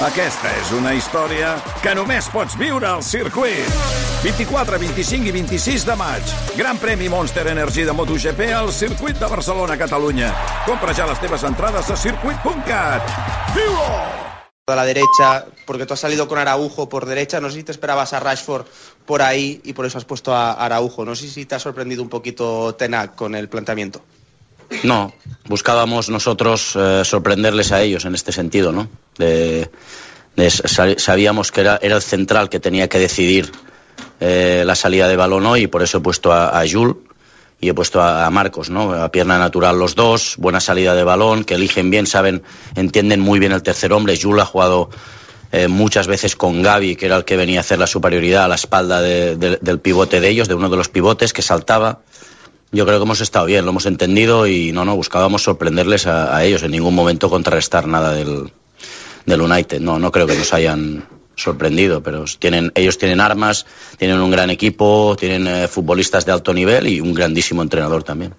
[0.00, 1.50] Aquesta és una història
[1.84, 3.66] que només pots viure al circuit.
[4.22, 6.32] 24, 25 i 26 de maig.
[6.56, 10.30] Gran premi Monster Energy de MotoGP al circuit de Barcelona, Catalunya.
[10.64, 13.12] Compra ja les teves entrades a circuit.cat.
[13.52, 13.92] Viu-ho!
[14.70, 17.72] a la derecha, porque tú has salido con Araujo por derecha, no sé si te
[17.72, 18.66] esperabas a Rashford
[19.04, 21.04] por ahí y por eso has puesto a Araujo.
[21.04, 24.00] No sé si te ha sorprendido un poquito Tenac con el planteamiento.
[24.82, 25.12] No,
[25.46, 28.88] buscábamos nosotros eh, sorprenderles a ellos en este sentido, ¿no?
[30.96, 33.50] Sabíamos que era, era, el central que tenía que decidir
[34.20, 36.96] eh, la salida de balón hoy y por eso he puesto a, a Jules
[37.60, 38.92] y he puesto a, Marcos, ¿no?
[38.94, 42.42] A pierna natural los dos, buena salida de balón, que eligen bien, saben,
[42.74, 44.18] entienden muy bien el tercer hombre.
[44.20, 44.88] Jules ha jugado
[45.52, 48.48] eh, muchas veces con Gaby, que era el que venía a hacer la superioridad a
[48.48, 52.00] la espalda de, del pivote de ellos, de uno de los pivotes que saltaba.
[52.72, 56.36] Yo creo que hemos estado bien, lo hemos entendido y no, no, buscábamos sorprenderles a,
[56.36, 58.52] a ellos, en ningún momento contrarrestar nada del,
[59.26, 59.80] del United.
[59.80, 63.66] No, no creo que nos hayan sorprendido, pero tienen, ellos tienen armas,
[63.98, 68.34] tienen un gran equipo, tienen eh, futbolistas de alto nivel y un grandísimo entrenador también.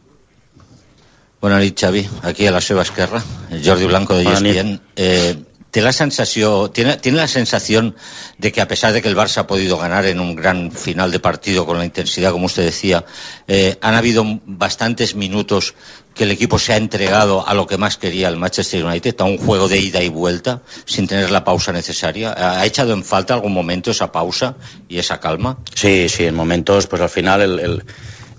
[1.41, 2.07] Bona nit, Xavi.
[2.21, 4.79] Aquí a la seva esquerra, el Jordi Blanco de ESPN.
[4.95, 5.35] Eh,
[5.71, 7.95] ¿Tiene la, sensación,
[8.37, 11.11] de que a pesar de que el Barça ha podido ganar en un gran final
[11.11, 13.05] de partido con la intensidad, como usted decía,
[13.47, 15.73] eh, han habido bastantes minutos
[16.13, 19.23] que el equipo se ha entregado a lo que más quería el Manchester United, a
[19.23, 22.35] un juego de ida y vuelta, sin tener la pausa necesaria.
[22.37, 24.57] ¿Ha echado en falta algún momento esa pausa
[24.89, 25.57] y esa calma?
[25.73, 27.85] Sí, sí, en momentos, pues al final el, el,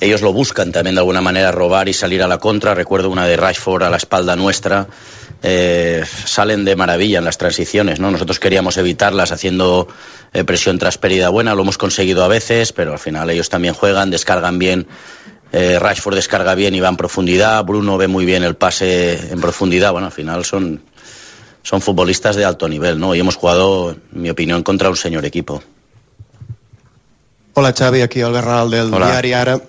[0.03, 2.75] ellos lo buscan también de alguna manera robar y salir a la contra.
[2.75, 4.89] Recuerdo una de Rashford a la espalda nuestra.
[5.45, 8.11] Eh, salen de maravilla en las transiciones, ¿no?
[8.11, 9.89] Nosotros queríamos evitarlas haciendo
[10.33, 13.75] eh, presión tras pérdida buena, lo hemos conseguido a veces, pero al final ellos también
[13.75, 14.87] juegan, descargan bien
[15.53, 19.41] eh, Rashford descarga bien y va en profundidad, Bruno ve muy bien el pase en
[19.41, 20.83] profundidad, bueno, al final son,
[21.63, 23.15] son futbolistas de alto nivel, ¿no?
[23.15, 25.63] Y hemos jugado, en mi opinión, contra un señor equipo.
[27.53, 29.11] Hola Xavi, aquí Albert Ral del Hola.
[29.11, 29.61] diari Ara.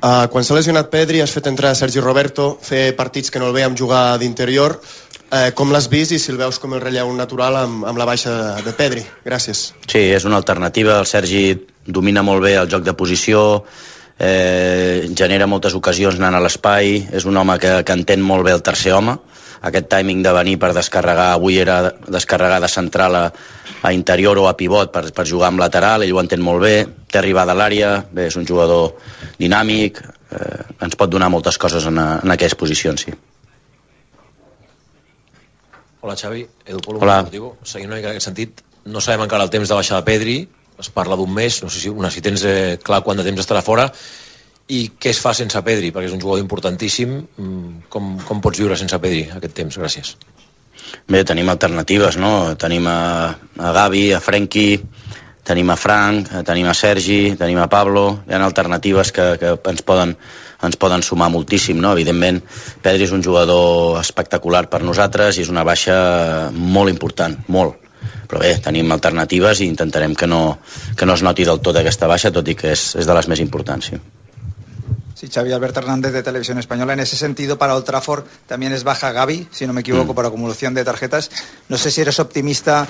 [0.00, 3.56] Uh, quan s'ha lesionat Pedri has fet entrar Sergi Roberto, fer partits que no el
[3.56, 4.78] veiem jugar d'interior.
[5.30, 8.06] Uh, com l'has vist i si el veus com el relleu natural amb, amb la
[8.08, 9.04] baixa de, de Pedri?
[9.26, 9.70] Gràcies.
[9.84, 10.96] Sí, és una alternativa.
[11.02, 11.44] El Sergi
[11.84, 13.42] domina molt bé el joc de posició,
[14.16, 18.56] eh, genera moltes ocasions anant a l'espai, és un home que, que entén molt bé
[18.56, 19.18] el tercer home,
[19.68, 23.24] aquest timing de venir per descarregar, avui era descarregar de central a,
[23.82, 26.76] a interior o a pivot per, per jugar amb lateral, ell ho entén molt bé,
[27.10, 28.94] té arribada a l'àrea, bé, és un jugador
[29.40, 30.00] dinàmic,
[30.32, 33.16] eh, ens pot donar moltes coses en, a, en aquestes posicions, sí.
[36.00, 37.20] Hola Xavi, Edu Polo, Hola.
[37.68, 40.38] Seguint una mica en aquest sentit, no sabem encara el temps de baixar de Pedri,
[40.80, 43.42] es parla d'un mes, no sé si, una, si tens eh, clar quant de temps
[43.42, 43.90] estarà fora,
[44.70, 48.60] i què es fa sense Pedri, perquè és un jugador importantíssim, Mm, com, com pots
[48.62, 49.78] viure sense Pedri aquest temps?
[49.80, 50.14] Gràcies.
[51.10, 52.54] Bé, tenim alternatives, no?
[52.58, 53.00] Tenim a,
[53.58, 54.80] a Gavi, a Frenkie,
[55.46, 59.56] tenim a Frank, eh, tenim a Sergi, tenim a Pablo, hi ha alternatives que, que
[59.72, 60.16] ens poden
[60.60, 61.94] ens poden sumar moltíssim, no?
[61.96, 62.42] Evidentment,
[62.84, 65.96] Pedri és un jugador espectacular per nosaltres i és una baixa
[66.52, 67.80] molt important, molt.
[68.28, 70.58] Però bé, tenim alternatives i intentarem que no,
[70.96, 73.28] que no es noti del tot aquesta baixa, tot i que és, és de les
[73.32, 74.00] més importants, sí.
[75.20, 76.94] Sí, Xavi Alberto Hernández de Televisión Española.
[76.94, 80.16] En ese sentido, para Old Trafford también es baja Gaby, si no me equivoco, Mm.
[80.16, 81.30] por acumulación de tarjetas.
[81.68, 82.86] No sé si eres optimista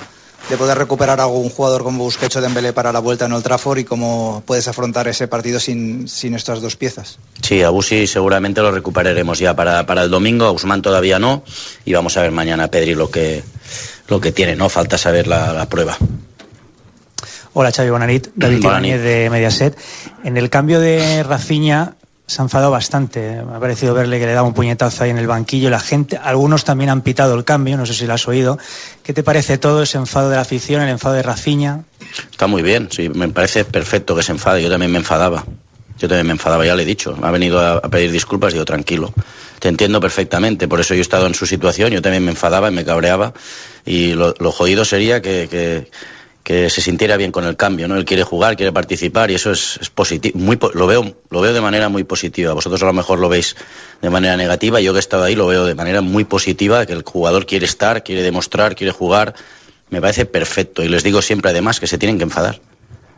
[0.49, 3.43] de poder recuperar a algún jugador como Busquets o Dembélé para la vuelta en Old
[3.43, 7.19] Trafford y cómo puedes afrontar ese partido sin, sin estas dos piezas.
[7.41, 11.43] Sí, a Busi seguramente lo recuperaremos ya para, para el domingo, a Usman todavía no,
[11.83, 13.43] y vamos a ver mañana a Pedri lo que,
[14.07, 14.69] lo que tiene, ¿no?
[14.69, 15.97] Falta saber la, la prueba.
[17.53, 19.77] Hola Xavi Bonanit, David Ibáñez de Mediaset.
[20.23, 21.95] En el cambio de Rafinha
[22.31, 23.43] se ha enfadado bastante.
[23.43, 25.69] Me ha parecido verle que le daba un puñetazo ahí en el banquillo.
[25.69, 28.57] La gente, algunos también han pitado el cambio, no sé si lo has oído.
[29.03, 31.83] ¿Qué te parece todo ese enfado de la afición, el enfado de Rafinha?
[32.31, 34.63] Está muy bien, sí, me parece perfecto que se enfade.
[34.63, 35.43] Yo también me enfadaba.
[35.99, 37.17] Yo también me enfadaba, ya le he dicho.
[37.21, 39.13] Ha venido a, pedir disculpas, digo, tranquilo.
[39.59, 42.69] Te entiendo perfectamente, por eso yo he estado en su situación, yo también me enfadaba
[42.69, 43.33] y me cabreaba.
[43.85, 45.89] Y lo, jodido sería que,
[46.43, 47.95] que se sintiera bien con el cambio, ¿no?
[47.95, 50.37] Él quiere jugar, quiere participar y eso es, positivo.
[50.39, 52.53] Muy, lo, veo, lo veo de manera muy positiva.
[52.53, 53.55] Vosotros a lo mejor lo veis
[54.01, 54.79] de manera negativa.
[54.81, 57.65] Yo que he estado ahí lo veo de manera muy positiva, que el jugador quiere
[57.65, 59.35] estar, quiere demostrar, quiere jugar.
[59.89, 60.83] Me parece perfecto.
[60.83, 62.59] Y les digo siempre además que se tienen que enfadar.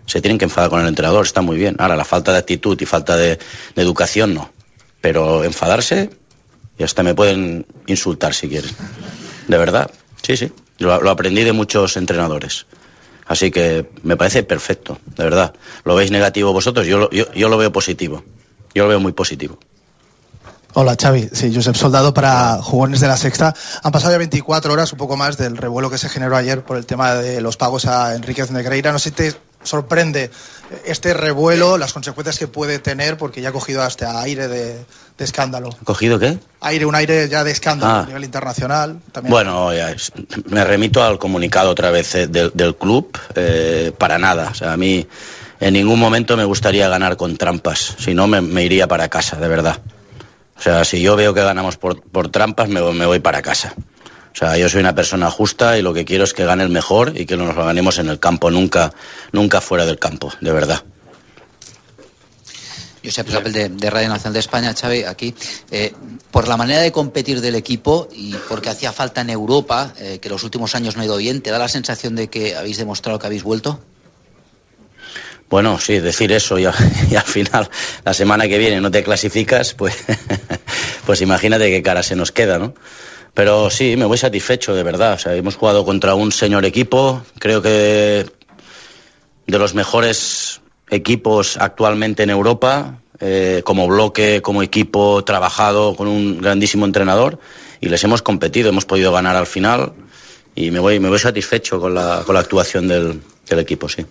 [0.05, 1.77] Se tienen que enfadar con el entrenador, está muy bien.
[1.79, 3.39] Ahora, la falta de actitud y falta de,
[3.77, 4.51] educación no.
[4.99, 6.09] Pero enfadarse,
[6.77, 8.71] y hasta me pueden insultar si quieren.
[9.47, 9.89] De verdad,
[10.21, 10.51] sí, sí.
[10.77, 12.65] Lo aprendí de muchos entrenadores.
[13.25, 15.53] Así que me parece perfecto, de verdad.
[15.85, 16.85] ¿Lo veis negativo vosotros?
[16.85, 18.23] Yo lo, veo positivo.
[18.75, 19.57] Yo lo veo muy positivo.
[20.75, 23.53] Hola Xavi, sí, Josep Soldado para Jugones de la Sexta.
[23.83, 26.77] Han pasado ya 24 horas, un poco más, del revuelo que se generó ayer por
[26.77, 28.91] el tema de los pagos a Enríquez Negreira.
[28.91, 30.29] No sé si te sorprende
[30.85, 34.73] este revuelo, las consecuencias que puede tener, porque ya ha cogido hasta aire de,
[35.17, 35.69] de escándalo.
[35.81, 36.37] ¿Ha cogido qué?
[36.61, 37.99] Aire, un aire ya de escándalo Ah.
[38.03, 38.99] a nivel internacional.
[39.11, 39.31] También.
[39.31, 40.11] Bueno, ya es-
[40.49, 44.49] me remito al comunicado otra vez eh, del, del club, eh, para nada.
[44.51, 45.05] O sea, a mí
[45.59, 49.37] en ningún momento me gustaría ganar con trampas, si no me, me iría para casa,
[49.37, 49.79] de verdad.
[50.57, 53.73] O sea, si yo veo que ganamos por, por trampas, me voy para casa.
[54.33, 56.69] O sea, yo soy una persona justa y lo que quiero es que gane el
[56.69, 58.91] mejor y que nos lo ganemos en el campo, nunca,
[59.31, 60.83] nunca fuera del campo, de verdad.
[63.03, 65.35] Josep Rapel de, de Radio Nacional de España, Xavi, aquí.
[65.71, 65.93] Eh,
[66.31, 70.29] por la manera de competir del equipo y porque hacía falta en Europa, eh, que
[70.29, 73.19] los últimos años no ha ido bien, ¿te da la sensación de que habéis demostrado
[73.19, 73.81] que habéis vuelto?
[75.49, 76.73] Bueno, sí, decir eso y, a-
[77.11, 77.69] y al final,
[78.05, 79.95] la semana que viene no te clasificas, pues,
[81.05, 82.73] pues imagínate qué cara se nos queda, ¿no?
[83.33, 85.13] Pero sí, me voy satisfecho, de verdad.
[85.13, 88.25] O sea, hemos jugado contra un señor equipo, creo que
[89.47, 96.39] de los mejores equipos actualmente en Europa, eh, como bloque, como equipo, trabajado con un
[96.41, 97.39] grandísimo entrenador
[97.81, 99.93] y les hemos competido, hemos podido ganar al final
[100.55, 104.05] y me voy, me voy satisfecho con la, con la actuación del, del equipo, sí.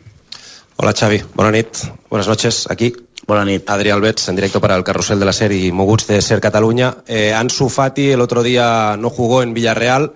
[0.77, 2.93] Hola Xavi, buenas noches, aquí.
[3.27, 3.69] Buenas nit.
[3.71, 6.97] Albets, en directo para el carrusel de la serie Moguts de Ser Cataluña.
[7.07, 10.13] Eh, Ansu Fati el otro día no jugó en Villarreal,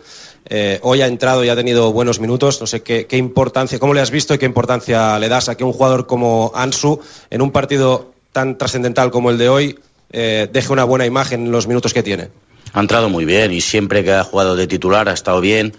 [0.49, 2.61] eh, hoy ha entrado y ha tenido buenos minutos.
[2.61, 5.55] No sé qué, qué importancia, cómo le has visto y qué importancia le das a
[5.55, 7.00] que un jugador como Ansu,
[7.31, 9.79] en un partido tan trascendental como el de hoy,
[10.12, 12.29] eh, deje una buena imagen en los minutos que tiene.
[12.73, 15.75] Ha entrado muy bien y siempre que ha jugado de titular ha estado bien.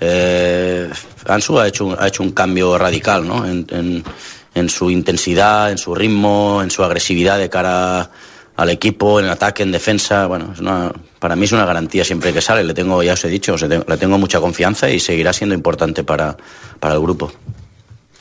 [0.00, 0.90] Eh,
[1.26, 3.46] Ansu ha hecho, un- ha hecho un cambio radical ¿no?
[3.46, 4.04] en, en-
[4.54, 8.10] en su intensidad, en su ritmo, en su agresividad de cara
[8.54, 10.26] al equipo, en ataque, en defensa.
[10.26, 12.62] Bueno, es una- para mí es una garantía siempre que sale.
[12.64, 16.36] Le tengo, ya os he dicho, le tengo mucha confianza y seguirá siendo importante para,
[16.78, 17.32] para el grupo.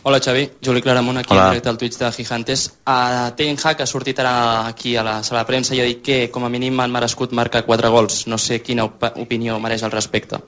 [0.03, 1.43] Hola Xavi, Juli Claramunt aquí Hola.
[1.43, 2.73] en directe al Twitch de Gigantes.
[2.87, 6.01] Uh, Ten Hag ha sortit ara aquí a la sala de premsa i ha dit
[6.01, 8.25] que com a mínim han merescut marcar 4 gols.
[8.25, 10.39] No sé quina op opinió mereix al respecte.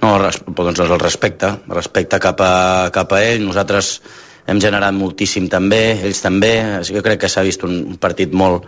[0.00, 3.42] No, res, doncs el respecte, respecte cap a, cap a ell.
[3.44, 4.02] Nosaltres
[4.46, 6.52] hem generat moltíssim també, ells també.
[6.86, 8.66] Jo crec que s'ha vist un, un partit molt,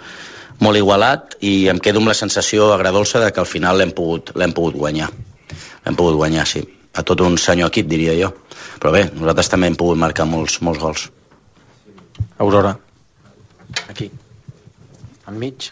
[0.65, 4.35] molt igualat i em quedo amb la sensació agradolça de que al final l'hem pogut,
[4.35, 5.11] l'hem pogut guanyar.
[5.85, 6.65] L'hem pogut guanyar, sí.
[6.99, 8.33] A tot un senyor equip, diria jo.
[8.83, 11.09] Però bé, nosaltres també hem pogut marcar molts, molts gols.
[12.39, 12.75] Aurora.
[13.89, 14.11] Aquí.
[15.29, 15.71] Enmig.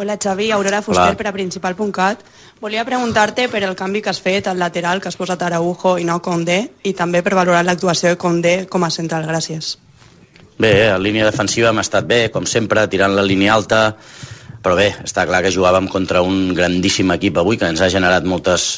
[0.00, 1.16] Hola Xavi, Aurora Fuster Hola.
[1.16, 2.22] per a Principal.cat.
[2.60, 6.04] Volia preguntar-te per el canvi que has fet al lateral que has posat Araujo i
[6.04, 9.24] no Condé i també per valorar l'actuació de Condé com a central.
[9.24, 9.78] Gràcies.
[10.60, 13.94] Bé, a línia defensiva hem estat bé, com sempre, tirant la línia alta,
[14.60, 18.28] però bé, està clar que jugàvem contra un grandíssim equip avui que ens ha generat
[18.28, 18.68] moltes,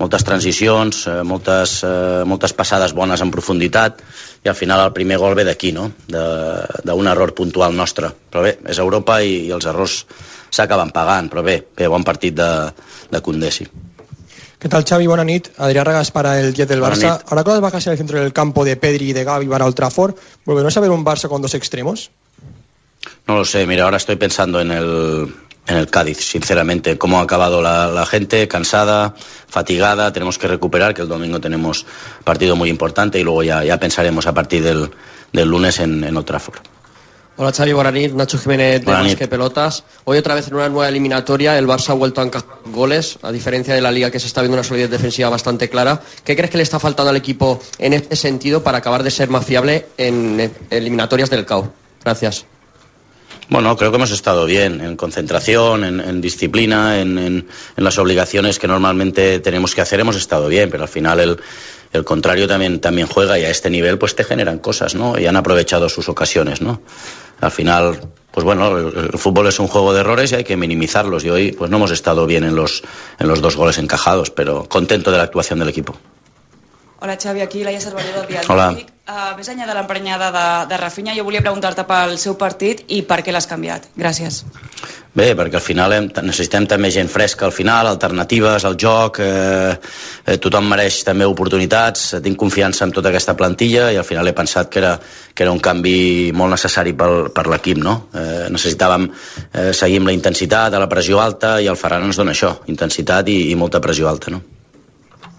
[0.00, 4.00] moltes transicions, eh, moltes, eh, moltes passades bones en profunditat
[4.40, 5.90] i al final el primer gol ve d'aquí, no?
[6.08, 8.08] D'un error puntual nostre.
[8.32, 10.06] Però bé, és Europa i, i els errors
[10.50, 12.72] s'acaben pagant, però bé, bé, bon partit de,
[13.10, 13.66] de Condé, sí.
[14.58, 15.06] ¿Qué tal, Xavi?
[15.06, 15.48] Buena nit.
[15.56, 17.18] Adrián Ragas para el Jet del Buena Barça.
[17.18, 17.26] nit.
[17.30, 19.64] Ahora con las bajas en el centro del campo de Pedri y de Gavi para
[19.64, 22.10] Old Trafford, ¿volveremos a ver un Barça con dos extremos?
[23.26, 25.32] No lo sé, mira, ahora estoy pensando en el,
[25.68, 26.98] en el Cádiz, sinceramente.
[26.98, 29.14] Cómo ha acabado la, la gente, cansada,
[29.46, 31.86] fatigada, tenemos que recuperar, que el domingo tenemos
[32.24, 34.90] partido muy importante y luego ya, ya pensaremos a partir del,
[35.32, 36.58] del lunes en, en Old Trafford.
[37.40, 38.12] Hola Xavi, buenas nit.
[38.14, 39.84] Nacho Jiménez de Más que Pelotas.
[40.04, 43.30] Hoy otra vez en una nueva eliminatoria el Barça ha vuelto a encajar goles, a
[43.30, 46.00] diferencia de la Liga que se está viendo una solidez defensiva bastante clara.
[46.24, 49.28] ¿Qué crees que le está faltando al equipo en este sentido para acabar de ser
[49.30, 51.72] más fiable en eliminatorias del CAO?
[52.04, 52.44] Gracias.
[53.50, 57.96] Bueno, creo que hemos estado bien en concentración, en, en disciplina, en, en- en las
[57.98, 60.00] obligaciones que normalmente tenemos que hacer.
[60.00, 61.38] Hemos estado bien, pero al final el,
[61.92, 65.18] el contrario también, también juega y a este nivel pues te generan cosas, ¿no?
[65.18, 66.82] Y han aprovechado sus ocasiones, ¿no?
[67.40, 71.24] Al final, pues bueno, el, fútbol es un juego de errores y hay que minimizarlos.
[71.24, 72.82] Y hoy pues no hemos estado bien en los,
[73.18, 75.96] en los dos goles encajados, pero contento de la actuación del equipo.
[77.00, 78.72] Hola Xavi, aquí Laia Cervelló del Diari Hola.
[79.08, 83.04] Uh, més enllà de l'emprenyada de, de Rafinha, jo volia preguntar-te pel seu partit i
[83.06, 83.86] per què l'has canviat.
[83.96, 84.40] Gràcies.
[85.14, 89.78] Bé, perquè al final hem, necessitem també gent fresca al final, alternatives al joc, eh,
[90.26, 94.34] eh, tothom mereix també oportunitats, tinc confiança en tota aquesta plantilla i al final he
[94.34, 94.92] pensat que era,
[95.32, 97.96] que era un canvi molt necessari pel, per l'equip, no?
[98.10, 102.18] Eh, necessitàvem eh, seguir amb la intensitat, a la pressió alta i el Ferran ens
[102.18, 104.57] dona això, intensitat i, i molta pressió alta, no?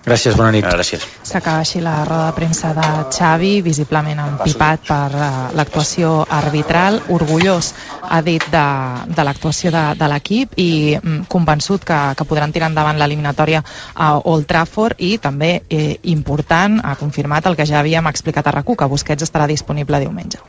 [0.09, 0.65] Gràcies, bona nit.
[0.65, 1.05] Gràcies.
[1.29, 7.73] S'acaba així la roda de premsa de Xavi, visiblement empipat per uh, l'actuació arbitral, orgullós,
[8.09, 8.65] ha dit, de,
[9.13, 13.61] de l'actuació de, de l'equip i mm, convençut que, que podran tirar endavant l'eliminatòria
[13.95, 18.59] a Old Trafford i també eh, important, ha confirmat el que ja havíem explicat a
[18.59, 20.41] RAC1, que Busquets estarà disponible diumenge.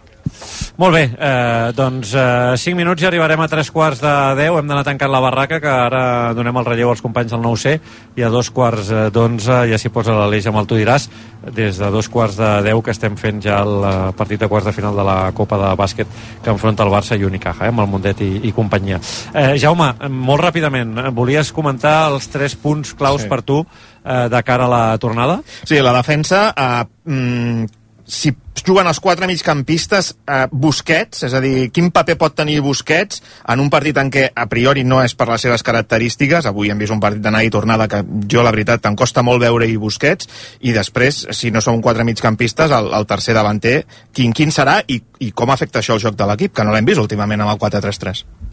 [0.80, 4.58] Molt bé, eh, doncs eh, 5 minuts i arribarem a 3 quarts de 10.
[4.60, 7.74] Hem d'anar tancant la barraca, que ara donem el relleu als companys del 9C,
[8.16, 11.08] i a dos quarts eh, d'11 ja s'hi posa l'Aleix amb el Tu diràs,
[11.56, 14.70] des de dos quarts de 10 que estem fent ja el eh, partit de quarts
[14.70, 16.06] de final de la Copa de Bàsquet
[16.44, 19.00] que enfronta el Barça i Unicaja, eh, amb el Mundet i, i companyia.
[19.34, 23.28] Eh, Jaume, molt ràpidament, eh, volies comentar els tres punts claus Sí.
[23.28, 25.40] per tu eh, de cara a la tornada?
[25.64, 27.79] Sí, la defensa, eh, mm,
[28.10, 28.32] si
[28.66, 33.62] juguen els quatre migcampistes, eh, Busquets, és a dir, quin paper pot tenir Busquets en
[33.62, 36.92] un partit en què a priori no és per les seves característiques, avui hem vist
[36.92, 40.28] un partit d'anada i tornada que jo la veritat em costa molt veure-hi Busquets,
[40.60, 45.00] i després, si no són quatre migcampistes, el, el tercer davanter, quin, quin serà i,
[45.20, 47.62] i com afecta això el joc de l'equip, que no l'hem vist últimament amb el
[47.62, 48.49] 4-3-3.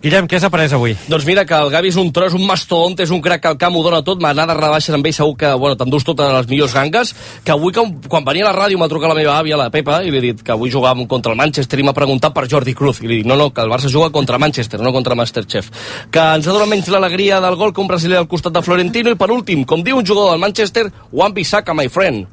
[0.00, 0.94] Guillem, què has après avui?
[1.12, 3.58] Doncs mira que el Gavi és un tros, un mastodont, és un crac que al
[3.60, 6.46] camp ho dona tot, m'anada de rebaixes amb ell segur que bueno, t'endús totes les
[6.48, 7.10] millors gangues,
[7.44, 9.98] que avui que, quan venia a la ràdio m'ha trucat la meva àvia, la Pepa,
[10.00, 12.72] i li he dit que avui jugàvem contra el Manchester i m'ha preguntat per Jordi
[12.78, 15.68] Cruz, i li dic, no, no, que el Barça juga contra Manchester, no contra Masterchef.
[16.08, 19.12] Que ens ha donat menys l'alegria del gol que un brasiler al costat de Florentino,
[19.12, 22.24] i per últim, com diu un jugador del Manchester, Wan Bissaka, my friend.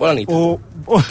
[0.00, 0.32] Bona nit.
[0.32, 0.56] Ho,
[0.88, 1.04] ho,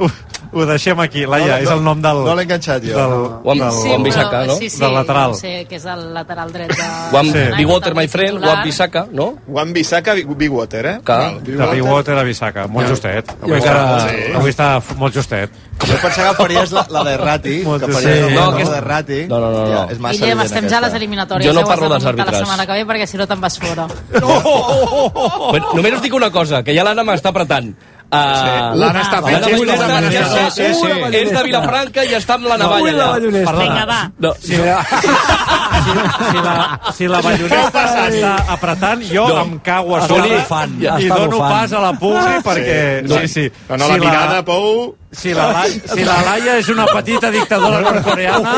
[0.00, 0.10] ho,
[0.56, 2.20] ho deixem aquí, Laia, No, no, és el nom del...
[2.24, 2.96] no l'he enganxat jo.
[2.96, 4.56] Del, Juan- del, Juan Bissaka, no?
[4.56, 5.30] Sí, sí, Del lateral.
[5.30, 6.88] No sé, que és el lateral dret de...
[7.12, 7.44] Wan Sí.
[7.56, 8.54] Big Water, my friend, titular.
[8.56, 9.28] Wan Bissaka, no?
[9.46, 10.96] Wan Bissaka, Big, Water, eh?
[11.04, 11.18] Que...
[11.52, 13.30] De Big Water a Bissaca, molt justet.
[13.42, 14.32] Avui, Jo està, encara- Sí.
[14.34, 15.50] avui està molt justet.
[15.86, 18.72] Jo pensava que faries la, la de Rati, Molt que faries el No, no, aquest-
[18.72, 19.18] de Rati.
[19.28, 19.72] No, no, no, no.
[19.74, 21.46] Ja, és massa Guillem, estem ja a les eliminatòries.
[21.46, 22.32] Jo no parlo de dels àrbitres.
[22.32, 23.86] La setmana que ve, perquè si no te'n vas fora.
[25.50, 27.74] Bueno, només us dic una cosa, que ja l'Anna m'està apretant.
[28.06, 29.76] Uh, Sí, l'Anna està fent gestos la
[30.30, 30.90] sé, sí, sí.
[31.18, 32.92] és de Vilafranca i està amb la navalla.
[32.94, 33.32] La allà.
[33.32, 33.64] Perdona.
[33.64, 34.00] Vinga, va.
[34.22, 34.30] No.
[34.40, 34.76] Si la,
[36.30, 36.54] si la,
[36.96, 39.40] si la balloneta està apretant, jo No.
[39.42, 40.38] em cago a sobre
[41.00, 41.50] i Està dono bufant.
[41.50, 42.78] pas a la Publi perquè...
[43.08, 43.50] No, Sí, sí.
[43.68, 44.94] No, no, la Si mirada, Pou...
[45.16, 48.50] Si la, La- si la Laia és una petita dictadora nord-coreana,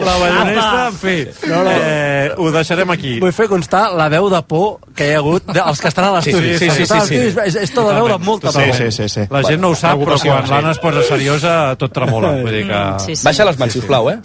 [0.00, 3.18] la ballonesta, en fi, eh, ho deixarem aquí.
[3.20, 6.14] Vull fer constar la veu de por que hi ha hagut dels que estan a
[6.16, 6.54] l'estudi.
[6.58, 7.20] Sí, sí, sí, sí, sí.
[7.44, 8.78] És, és tota veu de molta Sí, por.
[8.80, 9.26] sí, sí, sí.
[9.30, 10.52] La gent no ho sap, però quan sí.
[10.54, 12.32] l'Anna es posa seriosa, tot tremola.
[12.40, 12.82] Vull dir que...
[13.04, 13.24] Sí, sí.
[13.28, 14.18] Baixa les mans, sisplau, eh?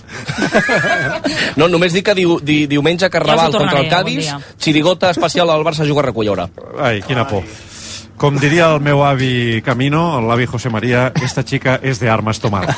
[1.60, 5.84] No, només dic que diu, di, diumenge Carnaval contra el Cádiz, xirigota especial al Barça
[5.88, 6.50] juga a.
[6.80, 7.44] Ai, quina por.
[8.20, 12.66] Com diria el meu avi Camino, l'avi José María, esta chica és de armes tomar.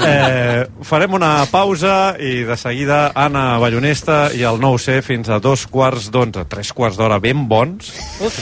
[0.00, 5.66] Eh, farem una pausa i de seguida Anna Ballonesta i el 9C fins a dos
[5.70, 7.90] quarts d'onze, tres quarts d'hora ben bons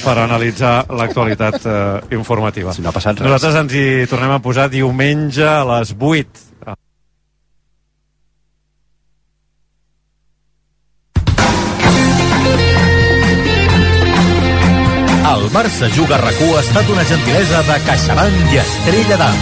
[0.05, 1.77] per analitzar l'actualitat eh,
[2.15, 2.73] informativa.
[2.75, 3.27] Si no ha passat res.
[3.27, 6.48] Nosaltres ens hi tornem a posar diumenge a les 8
[15.29, 19.37] El Barça Juga a RAC1 ha estat una gentilesa de CaixaBank i Estrella d'Am.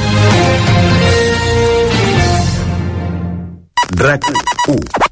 [4.02, 5.06] RAC1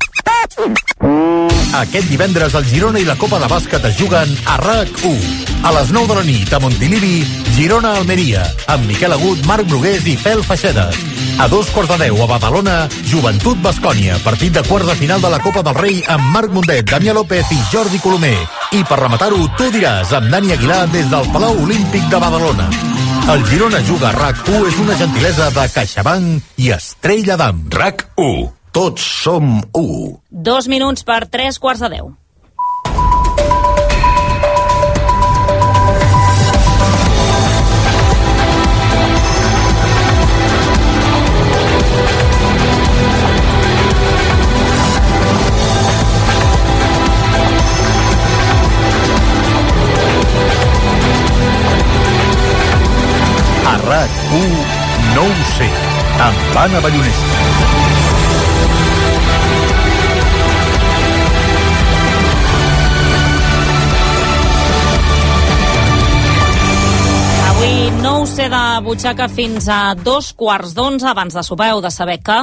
[1.79, 5.47] Aquest divendres el Girona i la Copa de Bàsquet es juguen a RAC1.
[5.63, 7.23] A les 9 de la nit a Montilivi,
[7.55, 8.43] Girona-Almeria,
[8.75, 10.99] amb Miquel Agut, Marc Brugués i Fel Feixedes.
[11.39, 15.31] A dos quarts de deu a Badalona, Joventut Bascònia, partit de quarts de final de
[15.31, 18.39] la Copa del Rei amb Marc Mundet, Damià López i Jordi Colomer.
[18.75, 22.67] I per rematar-ho, tu diràs, amb Dani Aguilar des del Palau Olímpic de Badalona.
[23.31, 27.63] El Girona Juga a RAC1 és una gentilesa de CaixaBank i Estrella d'Am.
[27.71, 28.51] RAC1.
[28.75, 29.87] Tots som u.
[30.27, 32.11] Dos minuts per tres quarts de deu.
[53.85, 55.67] RAC1 no ho sé,
[56.25, 57.39] amb Anna Ballonesta.
[67.51, 71.85] Avui no ho sé de butxaca fins a dos quarts d'onze abans de sopar heu
[71.85, 72.41] de saber que...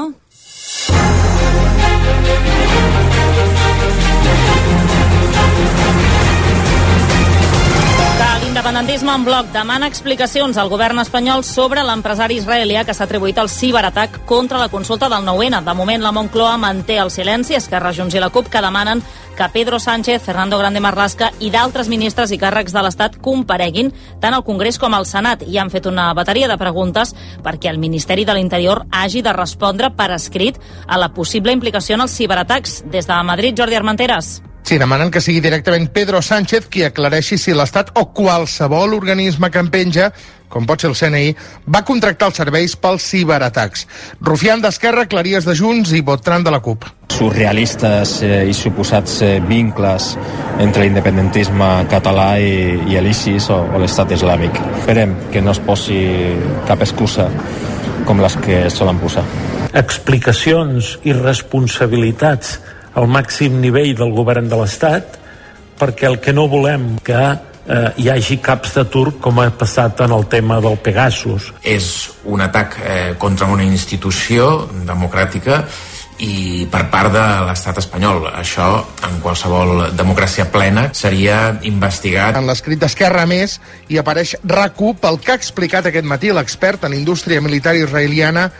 [8.61, 13.49] l'independentisme en bloc demana explicacions al govern espanyol sobre l'empresari israelià que s'ha atribuït el
[13.49, 15.63] ciberatac contra la consulta del 9-N.
[15.65, 19.01] De moment, la Moncloa manté el silenci, Esquerra, Junts i la CUP, que demanen
[19.35, 23.89] que Pedro Sánchez, Fernando Grande Marlaska i d'altres ministres i càrrecs de l'Estat compareguin
[24.21, 27.81] tant al Congrés com al Senat i han fet una bateria de preguntes perquè el
[27.81, 32.83] Ministeri de l'Interior hagi de respondre per escrit a la possible implicació en els ciberatacs.
[32.93, 34.50] Des de Madrid, Jordi Armenteres.
[34.63, 39.59] Sí, demanen que sigui directament Pedro Sánchez qui aclareixi si l'Estat o qualsevol organisme que
[39.59, 40.11] en penja,
[40.51, 41.33] com pot ser el CNI,
[41.67, 43.87] va contractar els serveis pels ciberatacs.
[44.21, 46.85] Rufián d'Esquerra, Claries de Junts i Botran de la CUP.
[47.11, 50.13] surrealistes eh, i suposats eh, vincles
[50.63, 54.55] entre l'independentisme català i, i l'ISIS o, o l'estat islàmic.
[54.79, 55.99] Esperem que no es posi
[56.69, 57.27] cap excusa
[58.07, 59.25] com les que es solen posar.
[59.73, 62.57] explicacions i responsabilitats
[62.95, 65.17] al màxim nivell del govern de l'Estat
[65.79, 70.03] perquè el que no volem que eh, hi hagi caps de turc com ha passat
[70.05, 71.53] en el tema del Pegasus.
[71.63, 75.63] és un atac eh, contra una institució democràtica
[76.21, 78.27] i per part de l'estat espanyol.
[78.37, 78.67] Això,
[79.07, 82.37] en qualsevol democràcia plena, seria investigat.
[82.37, 83.57] En l'escrit d'Esquerra, més,
[83.89, 88.51] hi apareix RAC1 pel que ha explicat aquest matí l'expert en indústria militar israeliana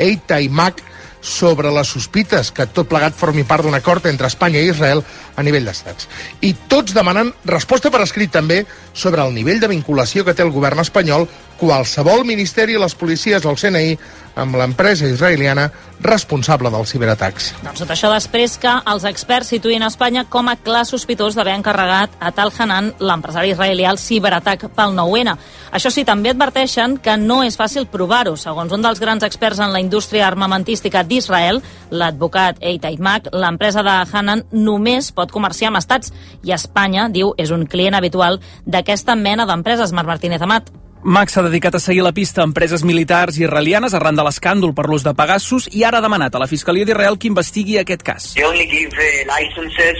[0.00, 0.80] Eitai Mak
[1.20, 5.02] sobre les sospites que tot plegat formi part d'un acord entre Espanya i Israel
[5.36, 6.08] a nivell d'estats.
[6.40, 10.54] I tots demanen resposta per escrit també sobre el nivell de vinculació que té el
[10.54, 11.28] govern espanyol,
[11.60, 13.94] qualsevol ministeri, les policies o el CNI
[14.40, 15.68] amb l'empresa israeliana
[16.00, 17.50] responsable dels ciberatacs.
[17.60, 22.14] Doncs tot això després que els experts situïn Espanya com a clar sospitós d'haver encarregat
[22.20, 25.36] a Tal Hanan, l'empresari israelià, el ciberatac pel 9-N.
[25.76, 28.36] Això sí, també adverteixen que no és fàcil provar-ho.
[28.40, 33.98] Segons un dels grans experts en la indústria armamentística d'Israel, l'advocat Eitai Mak, l'empresa de
[34.08, 36.14] Hanan només pot comerciar amb estats
[36.46, 39.92] i Espanya, diu, és un client habitual d'aquesta mena d'empreses.
[39.92, 40.72] Marc Martínez Amat.
[41.02, 44.84] Max s'ha dedicat a seguir la pista a empreses militars israelianes arran de l'escàndol per
[44.84, 48.34] l'ús de Pegasus i ara ha demanat a la Fiscalia d'Israel que investigui aquest cas.
[48.34, 48.92] They only give
[49.24, 49.96] licenses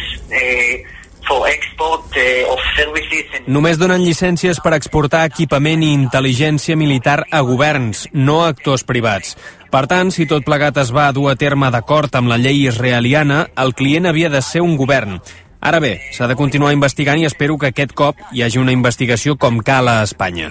[1.27, 2.05] for export
[2.53, 8.43] of services and Només donen llicències per exportar equipament i intel·ligència militar a governs, no
[8.45, 9.37] a actors privats.
[9.73, 13.47] Per tant, si tot plegat es va dur a terme d'acord amb la llei israeliana,
[13.57, 15.21] el client havia de ser un govern.
[15.61, 19.37] Ara bé, s'ha de continuar investigant i espero que aquest cop hi hagi una investigació
[19.37, 20.49] com cal a Espanya.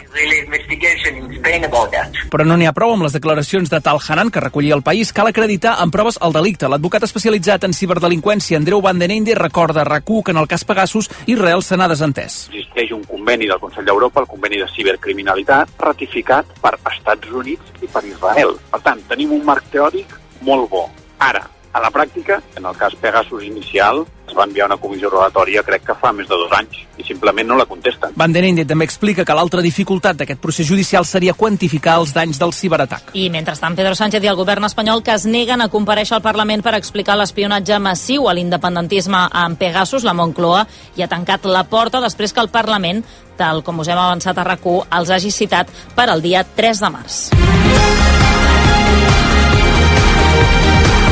[2.29, 5.12] Però no n'hi ha prou amb les declaracions de Tal Hanan que recollia el país.
[5.14, 6.70] Cal acreditar amb proves el delicte.
[6.70, 10.64] L'advocat especialitzat en ciberdelinqüència Andreu Van den Ende recorda a RAC1 que en el cas
[10.64, 12.48] Pegasus Israel se n'ha desentès.
[12.79, 17.88] existeix un conveni del Consell d'Europa, el conveni de cibercriminalitat, ratificat per Estats Units i
[17.88, 18.55] per Israel.
[18.72, 20.90] Per tant, tenim un marc teòric molt bo.
[21.20, 25.64] Ara, a la pràctica, en el cas Pegasus inicial, es va enviar una comissió rogatòria
[25.66, 28.14] crec que fa més de dos anys i simplement no la contesten.
[28.18, 32.42] Van den Ende també explica que l'altra dificultat d'aquest procés judicial seria quantificar els danys
[32.42, 33.14] del ciberatac.
[33.14, 36.66] I mentrestant, Pedro Sánchez i el govern espanyol que es neguen a compareixer al Parlament
[36.66, 40.66] per explicar l'espionatge massiu a l'independentisme amb Pegasus, la Moncloa,
[40.98, 43.03] i ha tancat la porta després que el Parlament,
[43.38, 46.90] tal com us hem avançat a rac els hagi citat per al dia 3 de
[46.92, 48.39] març.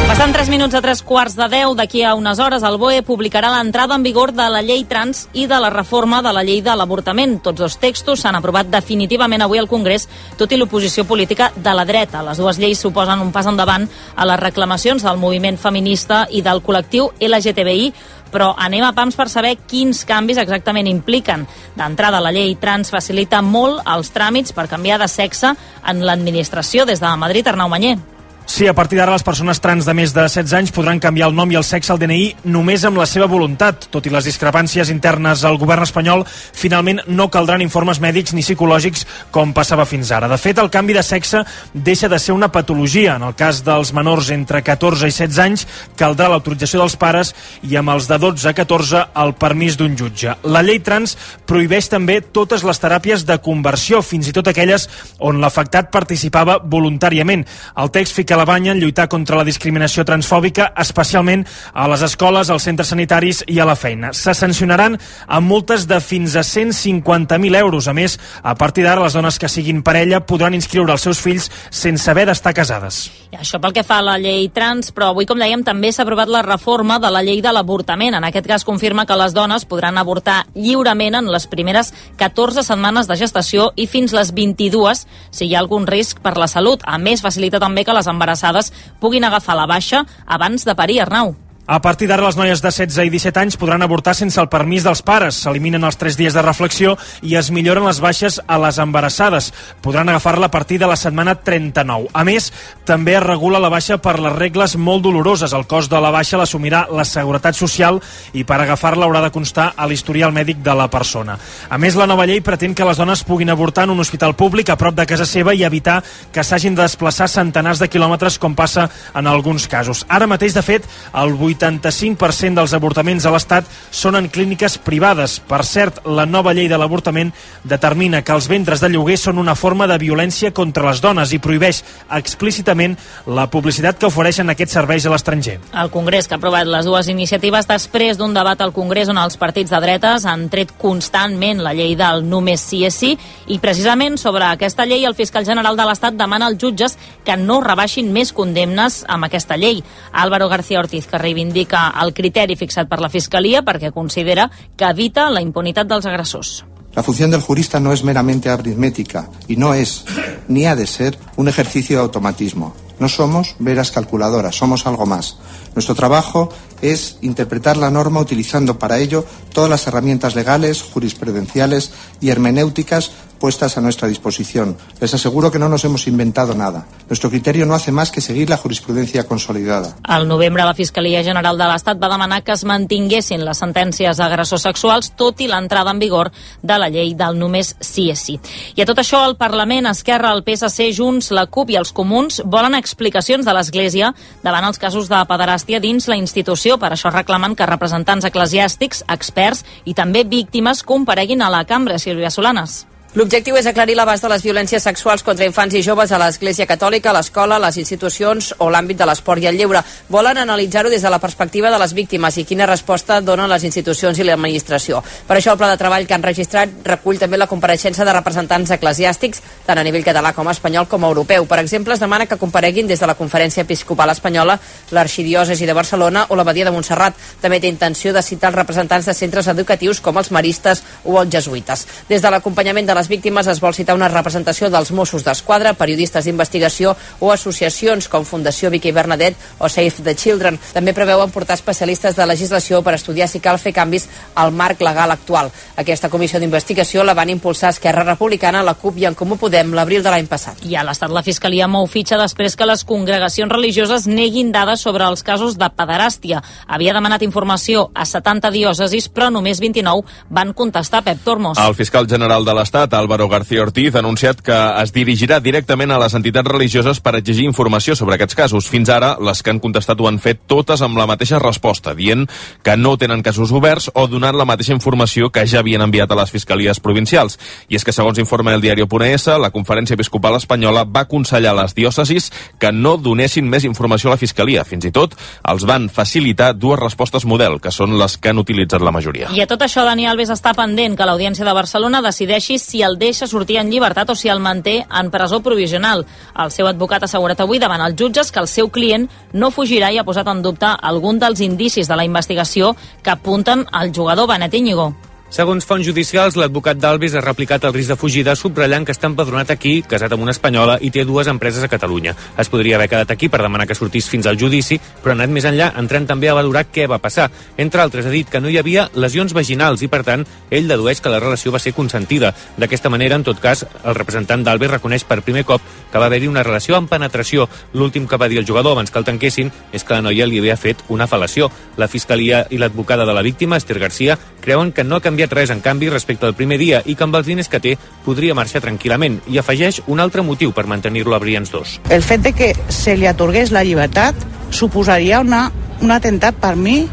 [0.08, 3.50] Passant 3 minuts a 3 quarts de 10, d'aquí a unes hores el BOE publicarà
[3.52, 6.72] l'entrada en vigor de la llei trans i de la reforma de la llei de
[6.80, 7.42] l'avortament.
[7.44, 10.08] Tots dos textos s'han aprovat definitivament avui al Congrés,
[10.40, 12.24] tot i l'oposició política de la dreta.
[12.24, 13.84] Les dues lleis suposen un pas endavant
[14.16, 17.94] a les reclamacions del moviment feminista i del col·lectiu LGTBI,
[18.32, 21.44] però anem a pams per saber quins canvis exactament impliquen.
[21.76, 25.52] D'entrada, la llei trans facilita molt els tràmits per canviar de sexe
[25.84, 27.98] en l'administració des de Madrid, Arnau Manyer.
[28.48, 31.34] Sí, a partir d'ara les persones trans de més de 16 anys podran canviar el
[31.36, 33.90] nom i el sexe al DNI només amb la seva voluntat.
[33.92, 36.24] Tot i les discrepàncies internes al govern espanyol,
[36.56, 39.04] finalment no caldran informes mèdics ni psicològics
[39.36, 40.30] com passava fins ara.
[40.32, 41.42] De fet, el canvi de sexe
[41.74, 43.18] deixa de ser una patologia.
[43.20, 45.68] En el cas dels menors entre 14 i 16 anys,
[46.00, 47.34] caldrà l'autorització dels pares
[47.68, 50.38] i amb els de 12 a 14 el permís d'un jutge.
[50.48, 54.88] La llei trans prohibeix també totes les teràpies de conversió, fins i tot aquelles
[55.20, 57.44] on l'afectat participava voluntàriament.
[57.76, 62.52] El text fica la banya en lluitar contra la discriminació transfòbica, especialment a les escoles,
[62.54, 64.14] als centres sanitaris i a la feina.
[64.14, 64.98] Se sancionaran
[65.28, 67.88] amb multes de fins a 150.000 euros.
[67.88, 71.50] A més, a partir d'ara, les dones que siguin parella podran inscriure els seus fills
[71.70, 73.08] sense haver d'estar casades.
[73.32, 76.06] I això pel que fa a la llei trans, però avui, com dèiem, també s'ha
[76.06, 78.16] aprovat la reforma de la llei de l'avortament.
[78.16, 83.10] En aquest cas confirma que les dones podran avortar lliurement en les primeres 14 setmanes
[83.10, 86.84] de gestació i fins les 22 si hi ha algun risc per la salut.
[86.86, 91.36] A més, facilita també que les embarassades puguin agafar la baixa abans de parir, Arnau.
[91.68, 94.86] A partir d'ara, les noies de 16 i 17 anys podran avortar sense el permís
[94.88, 95.36] dels pares.
[95.44, 96.94] S'eliminen els 3 dies de reflexió
[97.28, 99.50] i es milloren les baixes a les embarassades.
[99.84, 102.08] Podran agafar-la a partir de la setmana 39.
[102.14, 102.54] A més,
[102.88, 105.52] també es regula la baixa per les regles molt doloroses.
[105.52, 108.00] El cost de la baixa l'assumirà la Seguretat Social
[108.32, 111.36] i per agafar-la haurà de constar a l'historial mèdic de la persona.
[111.68, 114.72] A més, la nova llei pretén que les dones puguin avortar en un hospital públic
[114.72, 116.00] a prop de casa seva i evitar
[116.32, 120.06] que s'hagin de desplaçar centenars de quilòmetres com passa en alguns casos.
[120.08, 125.40] Ara mateix, de fet, el 85% dels avortaments a l'Estat són en clíniques privades.
[125.40, 127.34] Per cert, la nova llei de l'avortament
[127.68, 131.42] determina que els ventres de lloguer són una forma de violència contra les dones i
[131.44, 132.96] prohibeix explícitament
[133.28, 135.58] la publicitat que ofereixen aquests serveis a l'estranger.
[135.74, 139.38] El Congrés que ha aprovat les dues iniciatives després d'un debat al Congrés on els
[139.42, 143.14] partits de dretes han tret constantment la llei del només sí és sí
[143.48, 147.60] i precisament sobre aquesta llei el fiscal general de l'Estat demana als jutges que no
[147.64, 149.84] rebaixin més condemnes amb aquesta llei.
[150.12, 155.30] Álvaro García Ortiz, que reivindica el criteri fixat per la Fiscalia perquè considera que evita
[155.30, 156.64] la impunitat dels agressors.
[156.96, 160.04] La función del jurista no es meramente aritmética y no es,
[160.48, 162.74] ni ha de ser, un ejercicio de automatismo.
[163.00, 165.38] No somos veras calculadoras, somos algo más.
[165.76, 166.50] Nuestro trabajo
[166.82, 173.78] es interpretar la norma utilizando para ello todas las herramientas legales, jurisprudenciales y hermenéuticas puestas
[173.78, 174.78] a nuestra disposición.
[175.00, 176.86] Les aseguro que no nos hemos inventado nada.
[177.08, 179.96] Nuestro criterio no hace más que seguir la jurisprudencia consolidada.
[180.04, 184.66] Al novembre, la Fiscalia General de l'Estat va demanar que es mantinguessin les sentències d'agressors
[184.68, 188.40] sexuals, tot i l'entrada en vigor de la llei del només sí és sí.
[188.76, 192.42] I a tot això, el Parlament, Esquerra, el PSC, Junts, la CUP i els Comuns
[192.46, 196.78] volen explicacions de l'Església davant els casos de pederàstia dins la institució.
[196.82, 202.00] Per això reclamen que representants eclesiàstics, experts i també víctimes compareguin a la cambra.
[202.00, 202.86] Sílvia Solanes.
[203.18, 207.10] L'objectiu és aclarir l'abast de les violències sexuals contra infants i joves a l'Església Catòlica,
[207.16, 209.80] l'escola, les institucions o l'àmbit de l'esport i el lleure.
[210.14, 214.20] Volen analitzar-ho des de la perspectiva de les víctimes i quina resposta donen les institucions
[214.20, 215.00] i l'administració.
[215.02, 218.76] Per això el pla de treball que han registrat recull també la compareixença de representants
[218.78, 221.50] eclesiàstics, tant a nivell català com espanyol com europeu.
[221.50, 224.60] Per exemple, es demana que compareguin des de la Conferència Episcopal Espanyola,
[224.92, 227.18] l'Arxidiòcesi de Barcelona o l'Abadia de Montserrat.
[227.42, 231.34] També té intenció de citar els representants de centres educatius com els maristes o els
[231.34, 231.88] jesuïtes.
[232.14, 236.26] Des de l'acompanyament de les víctimes es vol citar una representació dels Mossos d'Esquadra, periodistes
[236.26, 240.60] d'investigació o associacions com Fundació Vicky Bernadette o Save the Children.
[240.74, 245.12] També preveuen portar especialistes de legislació per estudiar si cal fer canvis al marc legal
[245.12, 245.52] actual.
[245.78, 250.04] Aquesta comissió d'investigació la van impulsar Esquerra Republicana, la CUP i en Comú Podem l'abril
[250.04, 250.64] de l'any passat.
[250.66, 255.06] I a l'Estat la Fiscalia mou fitxa després que les congregacions religioses neguin dades sobre
[255.06, 256.42] els casos de pederàstia.
[256.68, 261.58] Havia demanat informació a 70 diòcesis, però només 29 van contestar Pep Tormos.
[261.62, 266.00] El fiscal general de l'Estat, Álvaro García Ortiz, ha anunciat que es dirigirà directament a
[266.02, 268.68] les entitats religioses per exigir informació sobre aquests casos.
[268.68, 272.26] Fins ara, les que han contestat ho han fet totes amb la mateixa resposta, dient
[272.64, 276.18] que no tenen casos oberts o donant la mateixa informació que ja havien enviat a
[276.20, 277.38] les fiscalies provincials.
[277.70, 281.76] I és que, segons informa el diari.es, la Conferència Episcopal Espanyola va aconsellar a les
[281.78, 284.66] diòcesis que no donessin més informació a la Fiscalia.
[284.66, 285.16] Fins i tot
[285.48, 289.30] els van facilitar dues respostes model, que són les que han utilitzat la majoria.
[289.34, 292.98] I a tot això, Dani Alves està pendent que l'Audiència de Barcelona decideixi si el
[293.00, 296.06] deixa sortir en llibertat o si el manté en presó provisional.
[296.36, 299.92] El seu advocat ha assegurat avui davant els jutges que el seu client no fugirà
[299.92, 304.28] i ha posat en dubte algun dels indicis de la investigació que apunten al jugador
[304.28, 304.94] Benet Íñigo.
[305.28, 309.50] Segons fonts judicials, l'advocat d'Alves ha replicat el risc de fugida subratllant que està empadronat
[309.52, 312.14] aquí, casat amb una espanyola i té dues empreses a Catalunya.
[312.40, 315.34] Es podria haver quedat aquí per demanar que sortís fins al judici, però ha anat
[315.36, 317.26] més enllà, entrant també a valorar què va passar.
[317.58, 321.04] Entre altres, ha dit que no hi havia lesions vaginals i, per tant, ell dedueix
[321.04, 322.32] que la relació va ser consentida.
[322.56, 325.62] D'aquesta manera, en tot cas, el representant d'Alves reconeix per primer cop
[325.92, 327.50] que va haver-hi una relació amb penetració.
[327.76, 330.40] L'últim que va dir el jugador abans que el tanquessin és que la noia li
[330.40, 331.52] havia fet una fal·lació.
[331.76, 335.50] La fiscalia i l'advocada de la víctima, Esther Garcia, creuen que no ha canviat res
[335.50, 337.74] en canvi respecte al primer dia i que amb els diners que té
[338.06, 339.24] podria marxar tranquil·lament.
[339.28, 341.80] I afegeix un altre motiu per mantenir-lo a Brians 2.
[341.90, 344.16] El fet de que se li atorgués la llibertat
[344.52, 345.48] suposaria una,
[345.82, 346.84] un atemptat per mi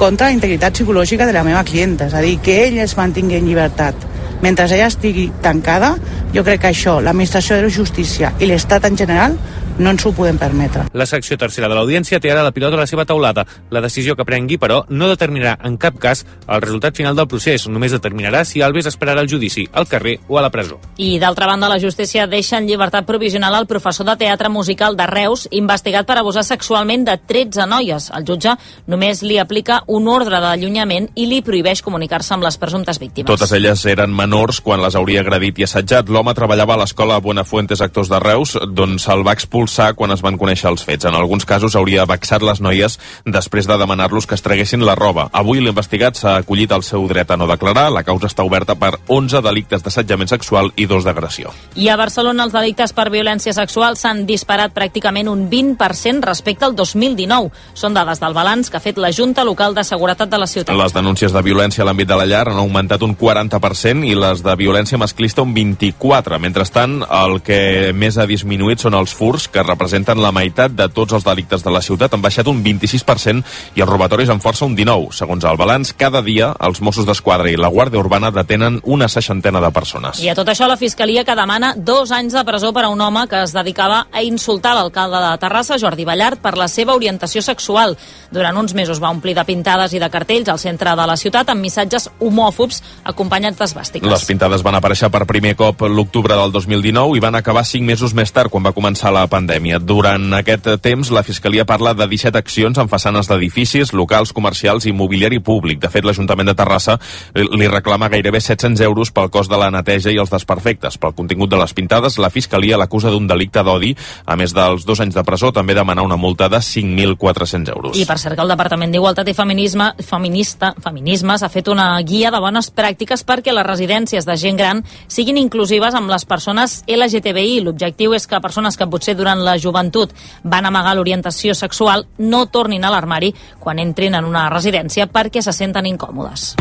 [0.00, 3.36] contra la integritat psicològica de la meva clienta, és a dir, que ell es mantingui
[3.38, 4.08] en llibertat
[4.44, 5.94] mentre ella estigui tancada,
[6.34, 9.38] jo crec que això, l'administració de la justícia i l'Estat en general,
[9.78, 10.84] no ens ho podem permetre.
[10.94, 13.44] La secció tercera de l'audiència té ara la pilota a la seva taulada.
[13.74, 17.66] La decisió que prengui, però, no determinarà en cap cas el resultat final del procés.
[17.68, 20.78] Només determinarà si Alves esperarà el judici, al carrer o a la presó.
[20.96, 25.08] I, d'altra banda, la justícia deixa en llibertat provisional el professor de teatre musical de
[25.10, 28.10] Reus, investigat per abusar sexualment de 13 noies.
[28.14, 28.54] El jutge
[28.86, 33.30] només li aplica un ordre d'allunyament i li prohibeix comunicar-se amb les presumptes víctimes.
[33.30, 34.33] Totes elles eren menors
[34.64, 36.08] quan les hauria agredit i assetjat.
[36.10, 40.22] L'home treballava a l'escola Buenafuentes Actors de Reus, d'on se'l va expulsar expulsar quan es
[40.22, 41.04] van conèixer els fets.
[41.06, 45.28] En alguns casos hauria vexat les noies després de demanar-los que es treguessin la roba.
[45.32, 47.90] Avui l'investigat s'ha acollit al seu dret a no declarar.
[47.92, 51.52] La causa està oberta per 11 delictes d'assetjament sexual i dos d'agressió.
[51.76, 56.74] I a Barcelona els delictes per violència sexual s'han disparat pràcticament un 20% respecte al
[56.74, 57.50] 2019.
[57.74, 60.74] Són dades del balanç que ha fet la Junta Local de Seguretat de la ciutat.
[60.76, 64.42] Les denúncies de violència a l'àmbit de la llar han augmentat un 40% i les
[64.44, 66.38] de violència masclista un 24%.
[66.42, 71.14] Mentrestant, el que més ha disminuït són els furs, que representen la meitat de tots
[71.16, 72.14] els delictes de la ciutat.
[72.14, 73.44] Han baixat un 26%
[73.76, 75.12] i els robatoris en força un 19%.
[75.14, 79.62] Segons el balanç, cada dia els Mossos d'Esquadra i la Guàrdia Urbana detenen una seixantena
[79.62, 80.22] de persones.
[80.24, 83.00] I a tot això la Fiscalia que demana dos anys de presó per a un
[83.00, 87.42] home que es dedicava a insultar l'alcalde de Terrassa, Jordi Ballart, per la seva orientació
[87.42, 87.96] sexual.
[88.34, 91.50] Durant uns mesos va omplir de pintades i de cartells al centre de la ciutat
[91.50, 93.58] amb missatges homòfobs acompanyats
[94.04, 94.24] d'esbàstiques.
[94.24, 98.14] Les pintades van aparèixer per primer cop l'octubre del 2019 i van acabar cinc mesos
[98.14, 99.80] més tard, quan va començar la pandèmia.
[99.80, 104.92] Durant aquest temps, la Fiscalia parla de 17 accions en façanes d'edificis, locals comercials i
[104.92, 105.80] mobiliari públic.
[105.80, 106.98] De fet, l'Ajuntament de Terrassa
[107.34, 110.98] li reclama gairebé 700 euros pel cost de la neteja i els desperfectes.
[110.98, 113.94] Pel contingut de les pintades, la Fiscalia l'acusa d'un delicte d'odi.
[114.26, 117.98] A més dels dos anys de presó, també demanar una multa de 5.400 euros.
[117.98, 122.30] I per cert que el Departament d'Igualtat i Feminisme, Feminista, Feminismes ha fet una guia
[122.34, 127.60] de bones pràctiques perquè les residències de gent gran siguin inclusives amb les persones LGTBI.
[127.62, 130.10] L'objectiu és que persones que potser durant la joventut
[130.42, 135.54] van amagar l'orientació sexual no tornin a l'armari quan entrin en una residència perquè se
[135.54, 136.54] senten incòmodes.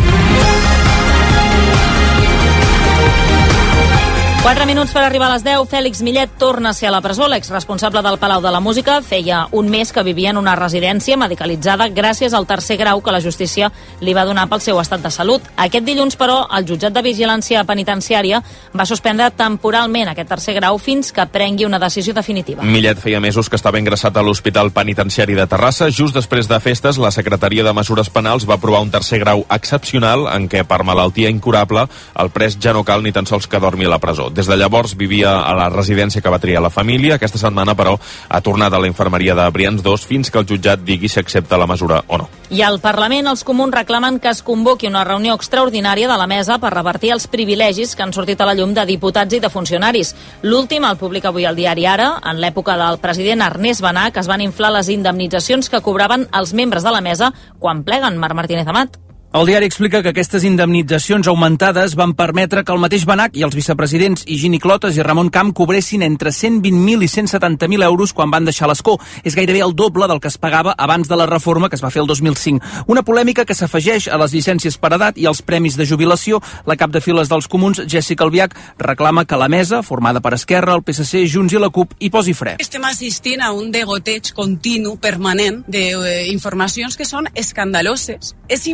[4.44, 5.70] 4 minuts per arribar a les 10.
[5.72, 7.30] Fèlix Millet torna a ser a la presó.
[7.32, 11.88] L'exresponsable del Palau de la Música feia un mes que vivia en una residència medicalitzada
[11.88, 13.70] gràcies al tercer grau que la justícia
[14.02, 15.46] li va donar pel seu estat de salut.
[15.56, 18.42] Aquest dilluns, però, el jutjat de vigilància penitenciària
[18.76, 22.68] va suspendre temporalment aquest tercer grau fins que prengui una decisió definitiva.
[22.68, 25.88] Millet feia mesos que estava ingressat a l'Hospital Penitenciari de Terrassa.
[25.88, 30.28] Just després de festes, la Secretaria de Mesures Penals va aprovar un tercer grau excepcional
[30.36, 31.88] en què, per malaltia incurable,
[32.20, 34.33] el pres ja no cal ni tan sols que dormi a la presó.
[34.34, 37.16] Des de llavors vivia a la residència que va triar la família.
[37.16, 40.82] Aquesta setmana, però, ha tornat a la infermeria de Brians 2 fins que el jutjat
[40.82, 42.30] digui si accepta la mesura o no.
[42.50, 46.58] I al Parlament els comuns reclamen que es convoqui una reunió extraordinària de la mesa
[46.58, 50.16] per revertir els privilegis que han sortit a la llum de diputats i de funcionaris.
[50.42, 54.42] L'últim el publica avui al diari Ara, en l'època del president Ernest que es van
[54.42, 59.03] inflar les indemnitzacions que cobraven els membres de la mesa quan pleguen Marc Martínez Amat.
[59.34, 63.56] El diari explica que aquestes indemnitzacions augmentades van permetre que el mateix Benac i els
[63.58, 68.70] vicepresidents Higini Clotes i Ramon Camp cobressin entre 120.000 i 170.000 euros quan van deixar
[68.70, 69.00] l'escó.
[69.26, 71.90] És gairebé el doble del que es pagava abans de la reforma que es va
[71.90, 72.86] fer el 2005.
[72.86, 76.38] Una polèmica que s'afegeix a les llicències per edat i als premis de jubilació.
[76.70, 80.78] La cap de files dels comuns, Jessica Albiach, reclama que la mesa, formada per Esquerra,
[80.78, 82.60] el PSC, Junts i la CUP, hi posi fre.
[82.62, 88.36] Estem assistint a un degoteig continu, permanent, d'informacions que són escandaloses.
[88.46, 88.70] És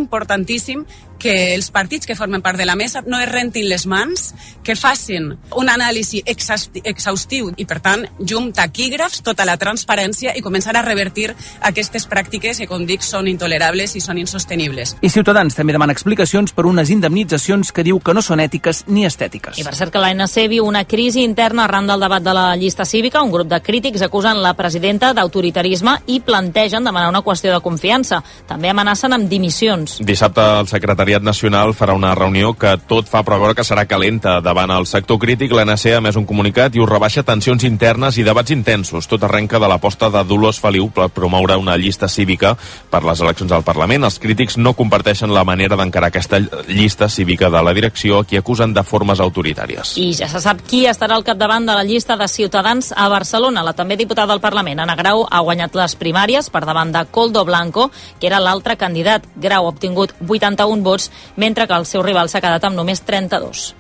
[0.49, 0.85] importantíssim
[1.19, 4.75] que els partits que formen part de la mesa no es rentin les mans, que
[4.79, 10.83] facin un anàlisi exhaustiu i, per tant, llum taquígrafs, tota la transparència i començar a
[10.85, 11.29] revertir
[11.67, 14.95] aquestes pràctiques que, com dic, són intolerables i són insostenibles.
[15.01, 19.05] I Ciutadans també demana explicacions per unes indemnitzacions que diu que no són ètiques ni
[19.05, 19.59] estètiques.
[19.59, 22.85] I per cert que l'ANC viu una crisi interna arran del debat de la llista
[22.85, 23.21] cívica.
[23.21, 28.21] Un grup de crítics acusen la presidenta d'autoritarisme i plantegen demanar una qüestió de confiança.
[28.47, 29.99] També amenacen amb dimissions.
[30.05, 34.35] Dissabte el secretari Secretariat Nacional farà una reunió que tot fa preveure que serà calenta.
[34.45, 38.25] Davant el sector crític, l'ANC ha més un comunicat i ho rebaixa tensions internes i
[38.27, 39.07] debats intensos.
[39.09, 42.51] Tot arrenca de l'aposta de Dolors Feliu per promoure una llista cívica
[42.91, 44.05] per les eleccions al Parlament.
[44.05, 48.75] Els crítics no comparteixen la manera d'encarar aquesta llista cívica de la direcció, qui acusen
[48.77, 49.95] de formes autoritàries.
[49.97, 53.65] I ja se sap qui estarà al capdavant de la llista de Ciutadans a Barcelona.
[53.65, 57.47] La també diputada del Parlament, Ana Grau, ha guanyat les primàries per davant de Coldo
[57.49, 59.25] Blanco, que era l'altre candidat.
[59.35, 63.01] Grau ha obtingut 81 vots vots, mentre que el seu rival s'ha quedat amb només
[63.05, 63.78] 32.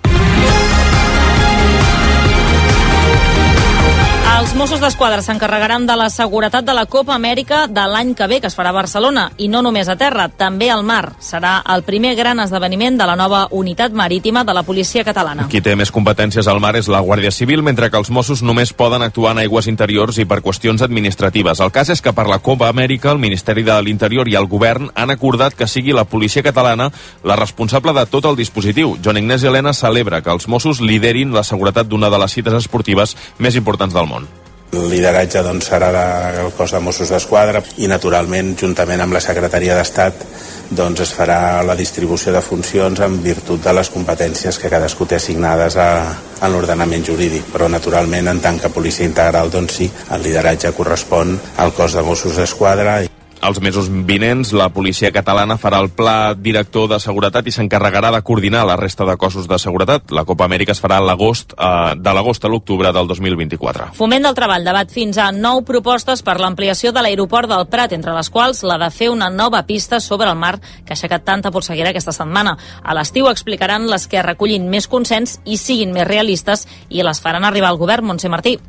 [4.39, 8.37] Els Mossos d'Esquadra s'encarregaran de la seguretat de la Copa Amèrica de l'any que ve,
[8.39, 11.17] que es farà a Barcelona, i no només a terra, també al mar.
[11.19, 15.49] Serà el primer gran esdeveniment de la nova unitat marítima de la policia catalana.
[15.51, 18.71] Qui té més competències al mar és la Guàrdia Civil, mentre que els Mossos només
[18.71, 21.59] poden actuar en aigües interiors i per qüestions administratives.
[21.59, 24.87] El cas és que per la Copa Amèrica, el Ministeri de l'Interior i el Govern
[24.95, 26.93] han acordat que sigui la policia catalana
[27.25, 28.95] la responsable de tot el dispositiu.
[29.03, 33.17] Joan Ignasi Helena celebra que els Mossos liderin la seguretat d'una de les cites esportives
[33.37, 34.28] més importants del món.
[34.69, 35.89] El lideratge doncs, serà
[36.35, 40.21] del cos de Mossos d'Esquadra i naturalment juntament amb la Secretaria d'Estat
[40.69, 45.17] doncs es farà la distribució de funcions en virtut de les competències que cadascú té
[45.17, 50.21] assignades a, a l'ordenament jurídic, però naturalment en tant que policia integral doncs sí, el
[50.21, 52.99] lideratge correspon al cos de Mossos d'Esquadra
[53.41, 58.21] els mesos vinents, la policia catalana farà el pla director de seguretat i s'encarregarà de
[58.25, 60.11] coordinar la resta de cossos de seguretat.
[60.11, 63.91] La Copa Amèrica es farà a l'agost, eh, de l'agost a l'octubre del 2024.
[63.95, 68.15] Foment del Treball debat fins a nou propostes per l'ampliació de l'aeroport del Prat, entre
[68.15, 71.51] les quals la de fer una nova pista sobre el mar que ha aixecat tanta
[71.51, 72.57] polseguera aquesta setmana.
[72.83, 77.45] A l'estiu explicaran les que recullin més consens i siguin més realistes i les faran
[77.45, 78.59] arribar al govern, Montse Martí.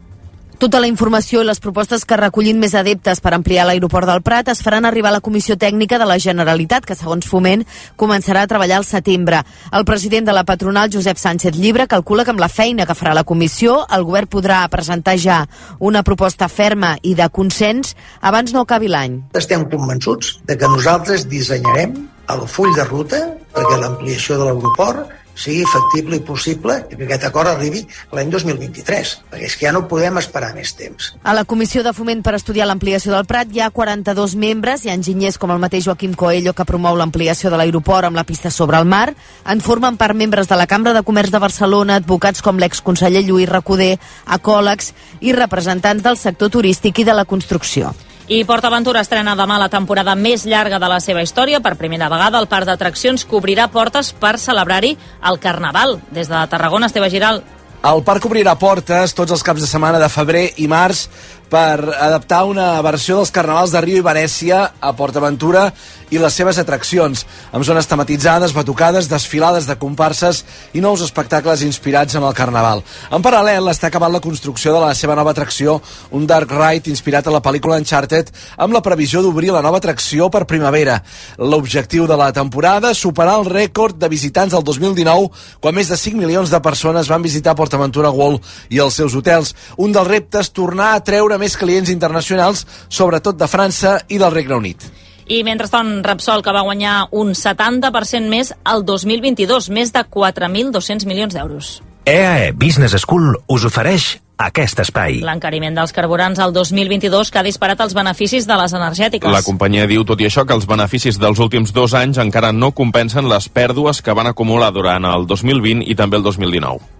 [0.60, 4.50] Tota la informació i les propostes que recollin més adeptes per ampliar l'aeroport del Prat
[4.52, 7.62] es faran arribar a la Comissió Tècnica de la Generalitat, que segons Foment
[7.96, 9.38] començarà a treballar al setembre.
[9.72, 13.14] El president de la patronal, Josep Sánchez Llibre, calcula que amb la feina que farà
[13.16, 15.38] la comissió el govern podrà presentar ja
[15.78, 19.16] una proposta ferma i de consens abans no acabi l'any.
[19.40, 21.96] Estem convençuts de que nosaltres dissenyarem
[22.36, 23.22] el full de ruta
[23.56, 29.14] perquè l'ampliació de l'aeroport sigui factible i possible i que aquest acord arribi l'any 2023,
[29.30, 31.14] perquè és que ja no podem esperar més temps.
[31.24, 34.92] A la Comissió de Foment per estudiar l'ampliació del Prat hi ha 42 membres i
[34.92, 38.78] enginyers com el mateix Joaquim Coelho que promou l'ampliació de l'aeroport amb la pista sobre
[38.78, 39.14] el mar.
[39.48, 43.48] En formen part membres de la Cambra de Comerç de Barcelona, advocats com l'exconseller Lluís
[43.48, 43.96] Recoder,
[44.36, 47.94] ecòlegs i representants del sector turístic i de la construcció.
[48.30, 51.58] I PortAventura estrena demà la temporada més llarga de la seva història.
[51.58, 54.92] Per primera vegada, el parc d'atraccions cobrirà portes per celebrar-hi
[55.26, 55.96] el Carnaval.
[56.14, 57.42] Des de Tarragona, Esteve Giral.
[57.90, 61.08] El parc obrirà portes tots els caps de setmana de febrer i març
[61.50, 65.72] per adaptar una versió dels carnavals de Rio i Venècia a PortAventura
[66.10, 67.22] i les seves atraccions,
[67.54, 70.42] amb zones tematitzades, batucades, desfilades de comparses
[70.74, 72.82] i nous espectacles inspirats en el carnaval.
[73.14, 75.78] En paral·lel, està acabant la construcció de la seva nova atracció,
[76.10, 80.30] un dark ride inspirat a la pel·lícula Uncharted, amb la previsió d'obrir la nova atracció
[80.30, 80.98] per primavera.
[81.38, 85.30] L'objectiu de la temporada, superar el rècord de visitants del 2019,
[85.62, 89.54] quan més de 5 milions de persones van visitar PortAventura World i els seus hotels.
[89.78, 94.60] Un dels reptes, tornar a treure més clients internacionals, sobretot de França i del Regne
[94.60, 94.86] Unit.
[95.30, 101.36] I mentrestant, Repsol, que va guanyar un 70% més el 2022, més de 4.200 milions
[101.36, 101.78] d'euros.
[102.04, 105.20] EAE Business School us ofereix aquest espai.
[105.22, 109.30] L'encariment dels carburants al 2022 que ha disparat els beneficis de les energètiques.
[109.30, 112.72] La companyia diu, tot i això, que els beneficis dels últims dos anys encara no
[112.72, 116.99] compensen les pèrdues que van acumular durant el 2020 i també el 2019.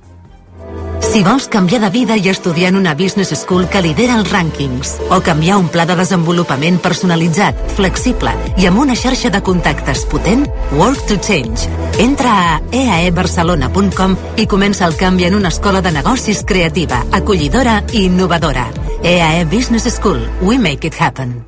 [1.01, 4.93] Si vols canviar de vida i estudiar en una business school que lidera els rànquings,
[5.11, 10.47] o canviar un pla de desenvolupament personalitzat, flexible i amb una xarxa de contactes potent,
[10.77, 11.67] Work to Change.
[11.99, 18.05] Entra a eaebarcelona.com i comença el canvi en una escola de negocis creativa, acollidora i
[18.07, 18.69] innovadora.
[19.03, 20.21] EAE Business School.
[20.43, 21.41] We make it happen.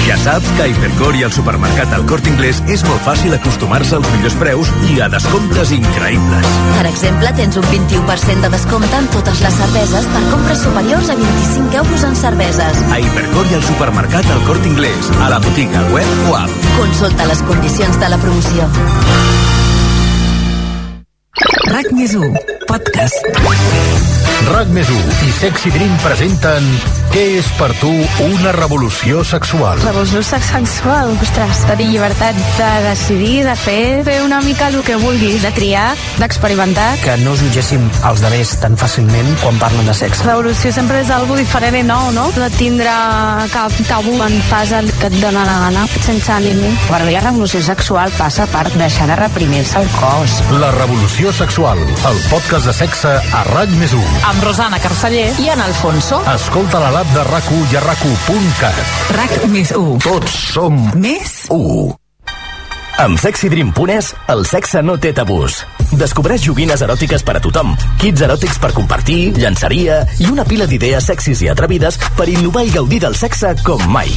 [0.05, 3.97] Ja saps que a Hipercor i al supermercat El Corte Inglés és molt fàcil acostumar-se
[3.97, 6.51] als millors preus i a descomptes increïbles.
[6.75, 11.17] Per exemple, tens un 21% de descompte en totes les cerveses per compres superiors a
[11.23, 12.85] 25 euros en cerveses.
[12.93, 16.71] A Hipercor i al supermercat El Corte Inglés, a la botiga web o app.
[16.77, 18.69] Consulta les condicions de la promoció.
[21.35, 22.37] RAC més 1,
[22.69, 23.25] podcast.
[24.45, 26.67] RAC més 1 i Sexy Dream presenten
[27.15, 27.91] Què és per tu
[28.23, 29.79] una revolució sexual?
[29.83, 35.43] Revolució sexual, ostres, tenir llibertat de decidir, de fer, fer una mica el que vulguis,
[35.43, 35.85] de triar,
[36.19, 36.89] d'experimentar.
[37.05, 40.27] Que no jutgéssim els demés tan fàcilment quan parlen de sexe.
[40.27, 42.27] Revolució sempre és algo diferent i nou, no?
[42.35, 42.95] De tindre
[43.55, 46.63] cap tabú quan fas el que et dóna la gana, sense ànim.
[46.91, 50.41] Per mi la revolució sexual passa per deixar de reprimir-se el cos.
[50.59, 54.03] La revolució sexual, el podcast de sexe a RAC més 1.
[54.29, 56.21] Amb Rosana Carceller i en Alfonso.
[56.35, 58.81] Escolta la l'app de RAC1 i a RAC1.cat.
[59.17, 59.99] RAC més 1.
[60.05, 61.95] Tots som Més u.
[63.01, 65.63] Amb sexydream.es, el sexe no té tabús.
[65.99, 71.11] Descobreix joguines eròtiques per a tothom, kits eròtics per compartir, llançaria i una pila d'idees
[71.11, 74.13] sexis i atrevides per innovar i gaudir del sexe com mai.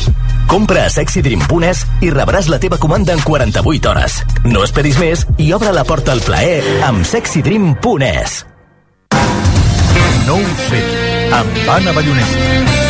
[0.48, 4.18] Compra a sexydream.es i rebràs la teva comanda en 48 hores.
[4.48, 8.40] No esperis més i obre la porta al plaer amb sexydream.es.
[10.28, 10.84] No ho sé,
[11.36, 12.87] amb Anna Ballonesta.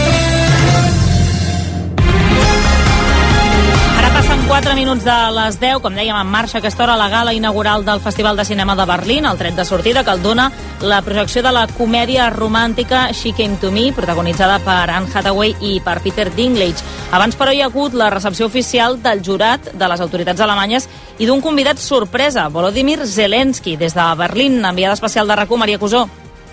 [4.47, 7.99] 4 minuts de les 10, com dèiem, en marxa aquesta hora la gala inaugural del
[7.99, 10.45] Festival de Cinema de Berlín, el tret de sortida que el dona
[10.79, 15.81] la projecció de la comèdia romàntica She Came to Me, protagonitzada per Anne Hathaway i
[15.83, 16.85] per Peter Dinklage.
[17.11, 20.87] Abans, però, hi ha hagut la recepció oficial del jurat de les autoritats alemanyes
[21.19, 26.07] i d'un convidat sorpresa, Volodymyr Zelensky, des de Berlín, enviada especial de RAC1, Maria Cusó.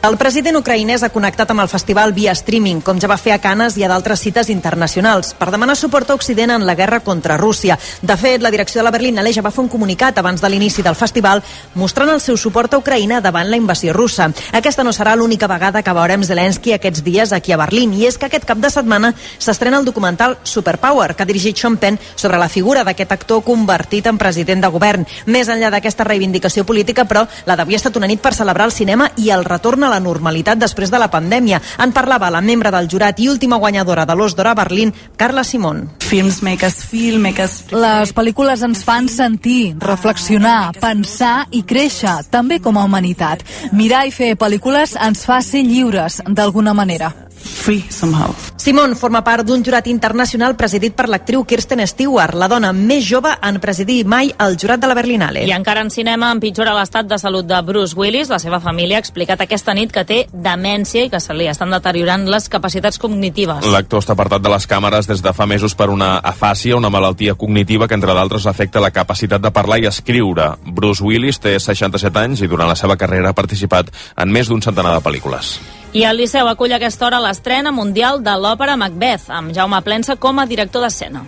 [0.04, 3.38] El president ucraïnès ha connectat amb el festival via streaming, com ja va fer a
[3.40, 7.38] Canes i a d'altres cites internacionals, per demanar suport a Occident en la guerra contra
[7.40, 7.78] Rússia.
[8.02, 10.84] De fet, la direcció de la Berlinale ja va fer un comunicat abans de l'inici
[10.84, 11.40] del festival
[11.80, 14.26] mostrant el seu suport a Ucraïna davant la invasió russa.
[14.52, 18.20] Aquesta no serà l'única vegada que veurem Zelensky aquests dies aquí a Berlín, i és
[18.20, 22.36] que aquest cap de setmana s'estrena el documental Superpower, que ha dirigit Sean Penn sobre
[22.36, 25.08] la figura d'aquest actor convertit en president de govern.
[25.24, 28.76] Més enllà d'aquesta reivindicació política, però, la d'avui ha estat una nit per celebrar el
[28.76, 31.60] cinema i el retorn a la normalitat després de la pandèmia.
[31.84, 35.44] En parlava la membre del jurat i última guanyadora de l'Os d'Or a Berlín, Carla
[35.44, 35.86] Simón.
[36.04, 37.62] Films make us feel, make us...
[37.72, 43.44] Les pel·lícules ens fan sentir, reflexionar, pensar i créixer, també com a humanitat.
[43.72, 47.12] Mirar i fer pel·lícules ens fa ser lliures, d'alguna manera.
[47.44, 48.32] Free somehow.
[48.56, 53.28] Simon forma part d'un jurat internacional presidit per l'actriu Kirsten Stewart, la dona més jove
[53.44, 55.44] en presidir mai el jurat de la Berlinale.
[55.44, 58.32] I encara en cinema empitjora l'estat de salut de Bruce Willis.
[58.32, 61.74] La seva família ha explicat aquesta nit que té demència i que se li estan
[61.74, 63.68] deteriorant les capacitats cognitives.
[63.68, 67.36] L'actor està apartat de les càmeres des de fa mesos per una afàsia, una malaltia
[67.36, 70.54] cognitiva que, entre d'altres, afecta la capacitat de parlar i escriure.
[70.64, 74.62] Bruce Willis té 67 anys i durant la seva carrera ha participat en més d'un
[74.62, 75.58] centenar de pel·lícules.
[75.94, 80.42] I el Liceu acull aquesta hora l'estrena mundial de l'òpera Macbeth, amb Jaume Plensa com
[80.42, 81.22] a director d'escena.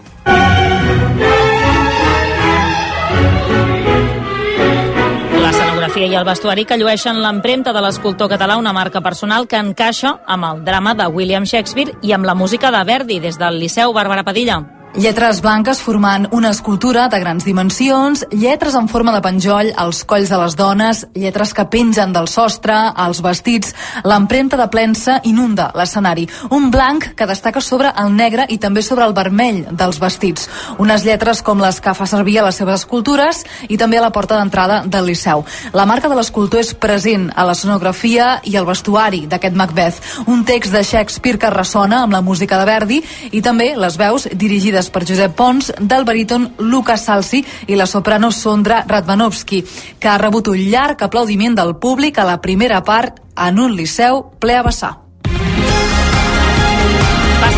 [5.97, 10.45] I el vestuari que llueixen l'empremta de l'escultor català, una marca personal que encaixa amb
[10.45, 14.27] el drama de William Shakespeare i amb la música de Verdi, des del Liceu Bàrbara
[14.27, 14.59] Padilla.
[14.97, 20.31] Lletres blanques formant una escultura de grans dimensions, lletres en forma de penjoll als colls
[20.33, 23.75] de les dones, lletres que pengen del sostre, als vestits.
[24.09, 26.25] L'empremta de plensa inunda l'escenari.
[26.49, 30.49] Un blanc que destaca sobre el negre i també sobre el vermell dels vestits.
[30.81, 34.13] Unes lletres com les que fa servir a les seves escultures i també a la
[34.17, 35.45] porta d'entrada del Liceu.
[35.77, 40.01] La marca de l'escultor és present a l'escenografia i al vestuari d'aquest Macbeth.
[40.25, 43.05] Un text de Shakespeare que ressona amb la música de Verdi
[43.37, 48.31] i també les veus dirigides per Josep Pons, del baríton Lucas Salsi i la soprano
[48.31, 49.63] Sondra Radvanovski,
[49.99, 54.25] que ha rebut un llarg aplaudiment del públic a la primera part en un liceu
[54.41, 55.06] ple a vessar.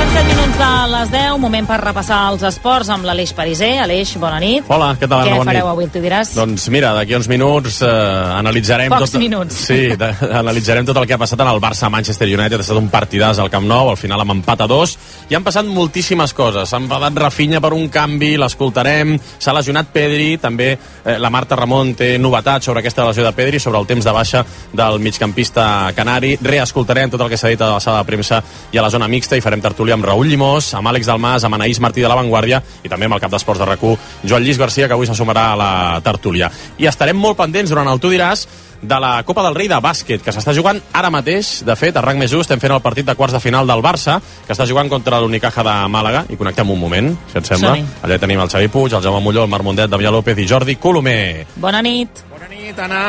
[0.08, 3.74] Passen 7 minuts de les 10, moment per repassar els esports amb l'Aleix Pariser.
[3.82, 4.64] Aleix, bona nit.
[4.72, 5.26] Hola, què tal?
[5.26, 5.72] Què Bona fareu nit.
[5.74, 6.30] avui, tu diràs?
[6.34, 7.90] Doncs mira, d'aquí uns minuts eh,
[8.38, 8.88] analitzarem...
[8.94, 9.20] Pocs tot...
[9.20, 9.58] minuts.
[9.68, 10.08] Sí, de,
[10.40, 12.56] analitzarem tot el que ha passat en el Barça-Manchester United.
[12.56, 14.94] Ha estat un partidàs al Camp Nou, al final amb empat a dos.
[15.28, 16.72] I han passat moltíssimes coses.
[16.72, 19.12] S'ha enfadat Rafinha per un canvi, l'escoltarem.
[19.38, 23.60] S'ha lesionat Pedri, també eh, la Marta Ramon té novetats sobre aquesta lesió de Pedri,
[23.60, 24.42] sobre el temps de baixa
[24.72, 26.38] del migcampista canari.
[26.40, 28.42] Reescoltarem tot el que s'ha dit a la sala de premsa
[28.72, 31.58] i a la zona mixta i farem tertúlia amb Raül Llimós, amb Àlex Dalmas, amb
[31.58, 33.84] Anaïs Martí de la Vanguardia i també amb el cap d'esports de rac
[34.24, 35.72] Joan Lluís Garcia, que avui s'assumarà a la
[36.04, 36.50] tertúlia.
[36.78, 38.46] I estarem molt pendents durant el Tu diràs
[38.80, 41.62] de la Copa del Rei de bàsquet, que s'està jugant ara mateix.
[41.66, 43.82] De fet, a rang més just, estem fent el partit de quarts de final del
[43.82, 47.74] Barça, que està jugant contra l'Unicaja de Màlaga, i connectem un moment, si et sembla.
[48.06, 50.78] Allà tenim el Xavi Puig, el Jaume Molló, el Marc Mundet, Damià López i Jordi
[50.78, 51.46] Colomer.
[51.56, 52.24] Bona nit.
[52.30, 53.02] Bona nit, Anna.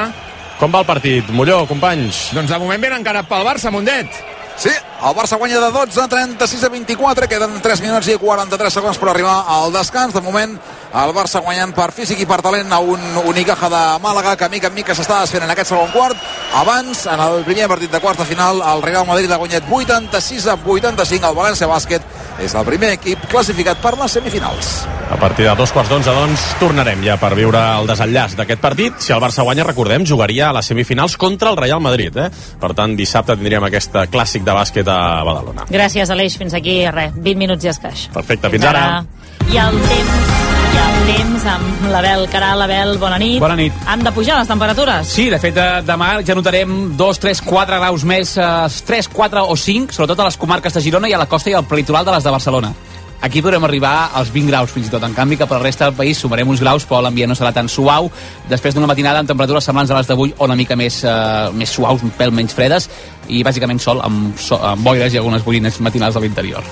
[0.59, 1.29] Com va el partit?
[1.31, 2.29] Molló, companys?
[2.35, 4.38] Doncs de moment ben encarat pel Barça, Mundet.
[4.59, 8.73] Sí, el Barça guanya de 12 a 36 a 24, queden 3 minuts i 43
[8.75, 10.11] segons per arribar al descans.
[10.11, 10.57] De moment,
[10.99, 14.67] el Barça guanyant per físic i per talent a un Unicaja de Màlaga que mica
[14.67, 16.19] en mica s'està desfent en aquest segon quart.
[16.59, 20.57] Abans, en el primer partit de quarta final, el Real Madrid ha guanyat 86 a
[20.59, 21.31] 85.
[21.31, 24.71] El València Bàsquet és el primer equip classificat per les semifinals.
[25.09, 28.99] A partir de dos quarts d'onze, doncs, tornarem ja per viure el desenllaç d'aquest partit.
[29.01, 32.15] Si el Barça guanya, recordem, jugaria a les semifinals contra el Real Madrid.
[32.17, 32.29] Eh?
[32.61, 35.67] Per tant, dissabte tindríem aquest clàssic de bàsquet a Badalona.
[35.69, 36.37] Gràcies, Aleix.
[36.39, 38.07] Fins aquí, res, 20 minuts i escaix.
[38.13, 39.03] Perfecte, fins, ara.
[39.49, 42.61] I el temps, i el temps amb l'Abel Caral.
[42.65, 43.39] Abel, bona nit.
[43.41, 43.73] Bona nit.
[43.87, 45.07] Han de pujar les temperatures?
[45.07, 49.45] Sí, de fet, eh, demà ja notarem 2, 3, 4 graus més, eh, 3, 4
[49.47, 52.05] o 5, sobretot a les comarques de Girona i a la costa i al prelitoral
[52.05, 52.73] de les de Barcelona.
[53.21, 55.03] aquí podrem arribar als 20 graus fins i tot.
[55.03, 57.51] En canvi, que per la resta del país sumarem uns graus, però l'ambient no serà
[57.53, 58.09] tan suau.
[58.49, 61.69] Després d'una matinada amb temperatures semblants a les d'avui o una mica més, uh, més
[61.69, 62.89] suaus, un pèl menys fredes,
[63.27, 66.63] i bàsicament sol amb, so, amb boires i algunes boirines matinals a l'interior.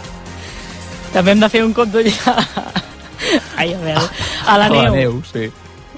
[1.13, 2.37] També hem de fer un compte ja.
[3.57, 4.01] Ai, a veure,
[4.47, 4.83] a la A neu.
[4.83, 5.51] la neu, sí.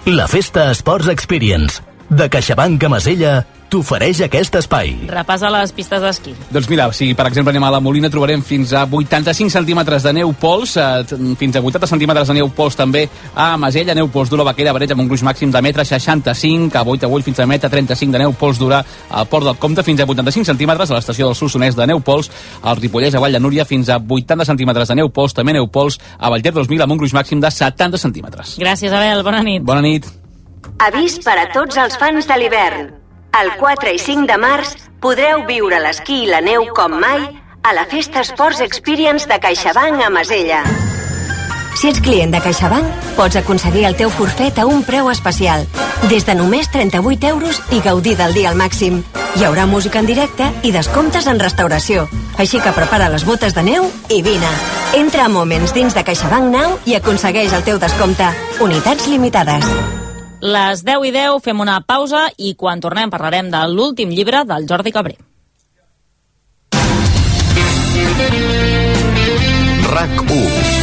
[0.06, 3.34] La Festa Sports Experience de CaixaBank a Masella
[3.70, 4.96] t'ofereix aquest espai.
[5.10, 6.34] Repasa les pistes d'esquí.
[6.50, 10.14] Doncs mira, si per exemple anem a la Molina trobarem fins a 85 centímetres de
[10.18, 11.06] neu pols, eh,
[11.38, 14.92] fins a 80 centímetres de neu pols també a Masella, neu pols dura Vaquera, Bareig
[14.92, 18.34] amb un gruix màxim de metre 65, a Boitagull fins a metre 35 de neu
[18.34, 21.88] pols dura al Port del Comte fins a 85 centímetres, a l'estació del Solsonès de
[21.88, 22.32] neu pols,
[22.64, 25.68] al Ripollès a Vall de Núria fins a 80 centímetres de neu pols, també neu
[25.68, 28.58] pols a Vallter 2000 amb un gruix màxim de 70 centímetres.
[28.58, 29.22] Gràcies, Abel.
[29.22, 29.62] Bona nit.
[29.62, 30.19] Bona nit.
[30.80, 32.86] Avís per a tots els fans de l'hivern.
[33.36, 37.26] El 4 i 5 de març podreu viure l'esquí i la neu com mai
[37.68, 40.62] a la Festa Sports Experience de CaixaBank a Masella.
[41.76, 42.88] Si ets client de CaixaBank,
[43.20, 45.68] pots aconseguir el teu forfet a un preu especial.
[46.08, 49.04] Des de només 38 euros i gaudir del dia al màxim.
[49.36, 52.08] Hi haurà música en directe i descomptes en restauració.
[52.40, 54.58] Així que prepara les botes de neu i vine.
[54.96, 58.32] Entra a Moments dins de CaixaBank Now i aconsegueix el teu descompte.
[58.64, 59.68] Unitats limitades.
[60.42, 64.68] Les 10 i 10 fem una pausa i quan tornem parlarem de l'últim llibre del
[64.72, 65.18] Jordi Cabré.
[69.90, 70.79] RAC 1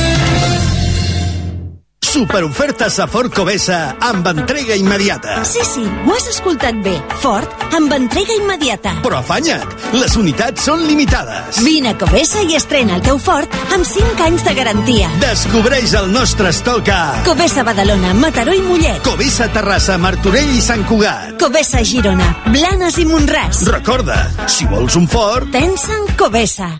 [2.16, 5.34] Superofertes a Ford Covesa amb entrega immediata.
[5.44, 6.94] Sí, sí, ho has escoltat bé.
[7.20, 8.94] Ford, amb entrega immediata.
[9.04, 11.60] Però afanya't, les unitats són limitades.
[11.66, 15.10] Vine a Covesa i estrena el teu Ford amb 5 anys de garantia.
[15.20, 19.04] Descobreix el nostre estoc a Covesa Badalona, Mataró i Mollet.
[19.04, 21.36] Covesa Terrassa, Martorell i Sant Cugat.
[21.44, 23.66] Covesa Girona, Blanes i Montràs.
[23.76, 25.52] Recorda, si vols un Ford...
[25.52, 26.72] Pensa en Covesa.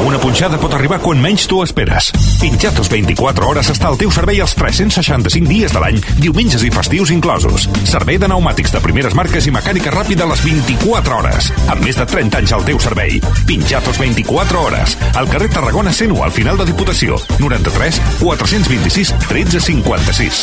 [0.00, 2.08] Una punxada pot arribar quan menys tu esperes.
[2.40, 7.12] Pinchatos 24 hores està al teu servei els 365 dies de l'any, diumenges i festius
[7.12, 7.66] inclosos.
[7.88, 11.50] Servei de pneumàtics de primeres marques i mecànica ràpida a les 24 hores.
[11.68, 13.20] Amb més de 30 anys al teu servei.
[13.50, 14.96] Pinchatos 24 hores.
[15.20, 17.20] Al carrer Tarragona 101, al final de Diputació.
[17.38, 20.42] 93 426 13 56.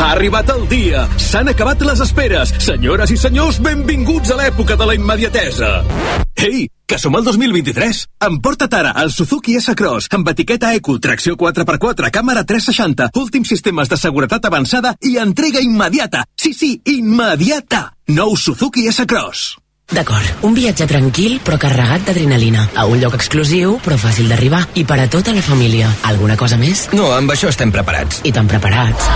[0.00, 1.04] Ha arribat el dia.
[1.20, 2.54] S'han acabat les esperes.
[2.64, 5.74] Senyores i senyors, benvinguts a l'època de la immediatesa.
[6.40, 8.00] Ei, que som al 2023.
[8.26, 14.00] Emporta't ara el Suzuki S-Cross amb etiqueta Eco, tracció 4x4, càmera 360, últims sistemes de
[14.00, 16.26] seguretat avançada i entrega immediata.
[16.34, 17.92] Sí, sí, immediata.
[18.10, 19.59] Nou Suzuki S-Cross.
[19.90, 22.68] D'acord, un viatge tranquil però carregat d'adrenalina.
[22.78, 24.62] A un lloc exclusiu però fàcil d'arribar.
[24.78, 25.90] I per a tota la família.
[26.10, 26.86] Alguna cosa més?
[26.94, 28.22] No, amb això estem preparats.
[28.24, 29.10] I tan preparats.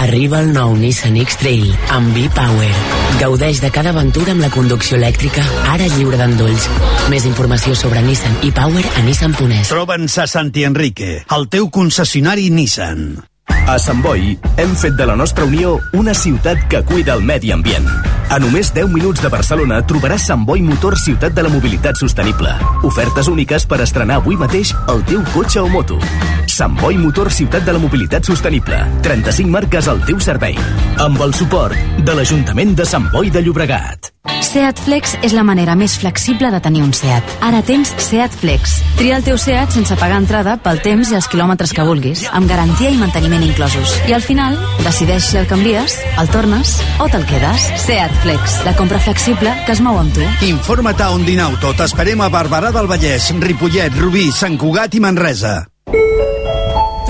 [0.00, 2.72] Arriba el nou Nissan X-Trail amb V-Power.
[3.20, 6.68] Gaudeix de cada aventura amb la conducció elèctrica, ara lliure d'endolls.
[7.12, 9.68] Més informació sobre Nissan i Power a nissan.es.
[9.68, 13.29] Troba'ns a Santi Enrique, el teu concessionari Nissan.
[13.70, 17.52] A Sant Boi hem fet de la nostra Unió una ciutat que cuida el medi
[17.54, 17.86] ambient.
[18.26, 22.50] A només 10 minuts de Barcelona trobaràs Sant Boi Motor Ciutat de la Mobilitat Sostenible.
[22.82, 26.02] Ofertes úniques per estrenar avui mateix el teu cotxe o moto.
[26.50, 28.82] Sant Boi Motor Ciutat de la Mobilitat Sostenible.
[29.06, 30.58] 35 marques al teu servei.
[30.98, 34.10] Amb el suport de l'Ajuntament de Sant Boi de Llobregat.
[34.44, 37.34] Seat Flex és la manera més flexible de tenir un Seat.
[37.44, 38.78] Ara tens Seat Flex.
[38.98, 42.50] Tria el teu Seat sense pagar entrada pel temps i els quilòmetres que vulguis, amb
[42.50, 44.00] garantia i manteniment inclosos.
[44.08, 47.66] I al final, decideix si el canvies, el tornes o te'l quedes.
[47.84, 50.24] Seat Flex, la compra flexible que es mou amb tu.
[50.46, 51.74] Informa't a Ondinauto.
[51.76, 55.58] T'esperem a Barberà del Vallès, Ripollet, Rubí, Sant Cugat i Manresa.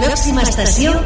[0.00, 0.96] Pròxima estació,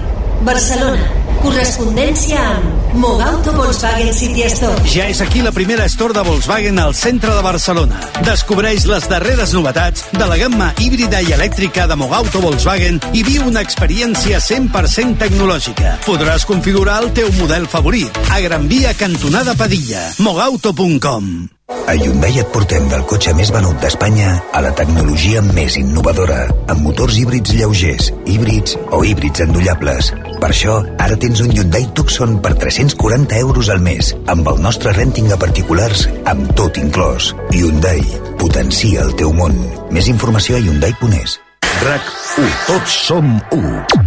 [0.47, 1.24] Barcelona.
[1.43, 4.85] Correspondència amb Mogauto Volkswagen City Store.
[4.93, 8.01] Ja és aquí la primera store de Volkswagen al centre de Barcelona.
[8.27, 13.49] Descobreix les darreres novetats de la gamma híbrida i elèctrica de Mogauto Volkswagen i viu
[13.51, 15.99] una experiència 100% tecnològica.
[16.07, 20.11] Podràs configurar el teu model favorit a Gran Via Cantonada Padilla.
[20.19, 26.43] Mogauto.com A Hyundai et portem del cotxe més venut d'Espanya a la tecnologia més innovadora,
[26.69, 30.11] amb motors híbrids lleugers, híbrids o híbrids endollables.
[30.43, 34.93] Per això, ara tens un Hyundai Tucson per 340 euros al mes, amb el nostre
[34.93, 37.33] renting a particulars, amb tot inclòs.
[37.55, 38.05] Hyundai,
[38.37, 39.57] potencia el teu món.
[39.89, 41.39] Més informació a Hyundai.es.
[41.81, 42.13] RAC
[42.45, 42.51] 1.
[42.69, 44.05] Tots som 1.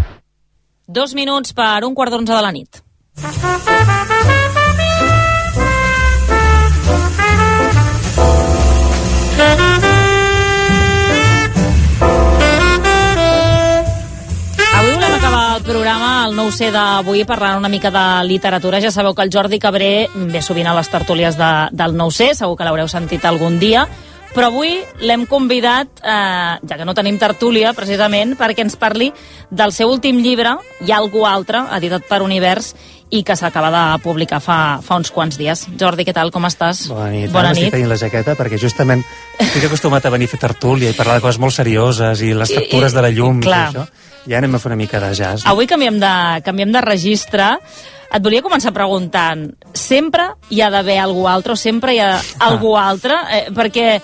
[0.85, 2.83] Dos minuts per un quart d'onze de la nit.
[15.97, 18.79] Programa, el nou C d'avui, parlant una mica de literatura.
[18.81, 22.33] Ja sabeu que el Jordi Cabré ve sovint a les tertúlies de, del nou C,
[22.35, 23.87] segur que l'haureu sentit algun dia,
[24.35, 29.11] però avui l'hem convidat, eh, ja que no tenim tertúlia, precisament, perquè ens parli
[29.49, 32.75] del seu últim llibre, Hi ha algú altre, editat per Univers,
[33.09, 35.65] i que s'acaba de publicar fa, fa uns quants dies.
[35.79, 36.89] Jordi, què tal, com estàs?
[36.91, 37.31] Bona nit.
[37.31, 37.63] Bona nit.
[37.63, 39.01] Estic tenint la jaqueta perquè justament
[39.39, 42.51] estic acostumat a venir a fer tertúlia i parlar de coses molt serioses i les
[42.51, 43.71] I- factures i- de la llum i, clar.
[43.71, 44.03] tot això.
[44.25, 45.43] I ara anem a fer una mica de jazz.
[45.45, 45.51] no?
[45.53, 46.13] Avui canviem de,
[46.45, 47.51] canviem de registre.
[48.07, 52.13] Et volia començar preguntant, sempre hi ha d'haver algú altre o sempre hi ha
[52.47, 53.17] algú altre?
[53.35, 53.97] Eh, perquè,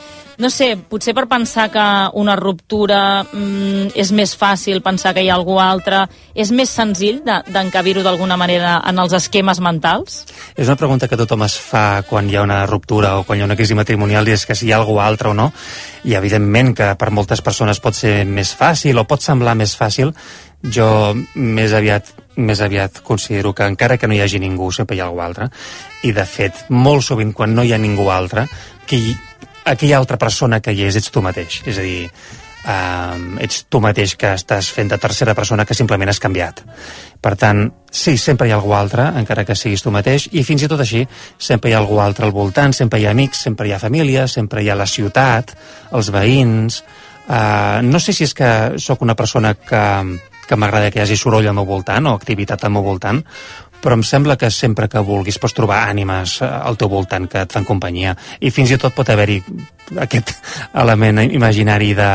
[0.44, 1.84] no sé, potser per pensar que
[2.20, 6.04] una ruptura mm, és més fàcil pensar que hi ha algú altre,
[6.36, 10.26] és més senzill de- d'encabir-ho d'alguna manera en els esquemes mentals?
[10.58, 13.46] És una pregunta que tothom es fa quan hi ha una ruptura o quan hi
[13.46, 15.52] ha una crisi matrimonial i és que si hi ha algú altre o no.
[16.04, 20.12] I evidentment que per moltes persones pot ser més fàcil o pot semblar més fàcil.
[20.64, 25.02] Jo més aviat més aviat considero que encara que no hi hagi ningú sempre hi
[25.04, 25.52] ha algú altre
[26.02, 28.48] i de fet molt sovint quan no hi ha ningú altre
[28.90, 29.12] que hi,
[29.66, 31.62] aquella altra persona que hi és ets tu mateix.
[31.68, 32.10] És a dir
[32.64, 36.64] um, ets tu mateix que estàs fent de tercera persona que simplement has canviat.
[37.24, 40.66] Per tant, sí, sempre hi ha algú altre, encara que siguis tu mateix, i fins
[40.66, 41.06] i tot així,
[41.38, 44.28] sempre hi ha algú altre al voltant, sempre hi ha amics, sempre hi ha família,
[44.28, 45.58] sempre hi ha la ciutat,
[45.92, 46.84] els veïns...
[47.24, 48.48] Uh, no sé si és que
[48.84, 49.84] sóc una persona que,
[50.44, 53.22] que m'agrada que hi hagi soroll al meu voltant o activitat al meu voltant,
[53.84, 57.44] però em sembla que sempre que vulguis pots trobar ànimes eh, al teu voltant que
[57.44, 58.16] et fan companyia.
[58.40, 59.42] I fins i tot pot haver-hi
[60.00, 60.32] aquest
[60.80, 62.10] element imaginari de,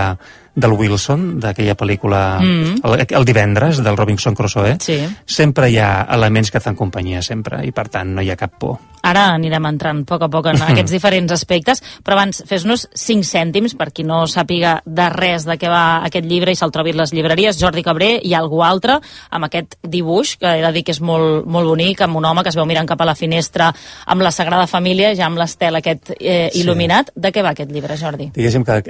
[0.59, 2.81] del Wilson, d'aquella pel·lícula Mm.
[2.85, 4.99] el, el divendres del Robinson Crusoe Sí.
[5.25, 8.59] sempre hi ha elements que fan companyia sempre i per tant no hi ha cap
[8.59, 8.79] por
[9.09, 13.23] Ara anirem entrant a poc a poc en aquests diferents aspectes, però abans fes-nos 5
[13.25, 16.91] cèntims per qui no sàpiga de res de què va aquest llibre i se'l trobi
[16.91, 17.61] a les llibreries.
[17.61, 18.99] Jordi Cabré i algú altre
[19.31, 22.43] amb aquest dibuix, que he de dir que és molt, molt bonic, amb un home
[22.43, 23.71] que es veu mirant cap a la finestra
[24.07, 26.65] amb la Sagrada Família, ja amb l'estel aquest eh, Sí.
[26.65, 27.13] il·luminat.
[27.15, 28.33] De què va aquest llibre, Jordi?
[28.35, 28.83] diguéssim que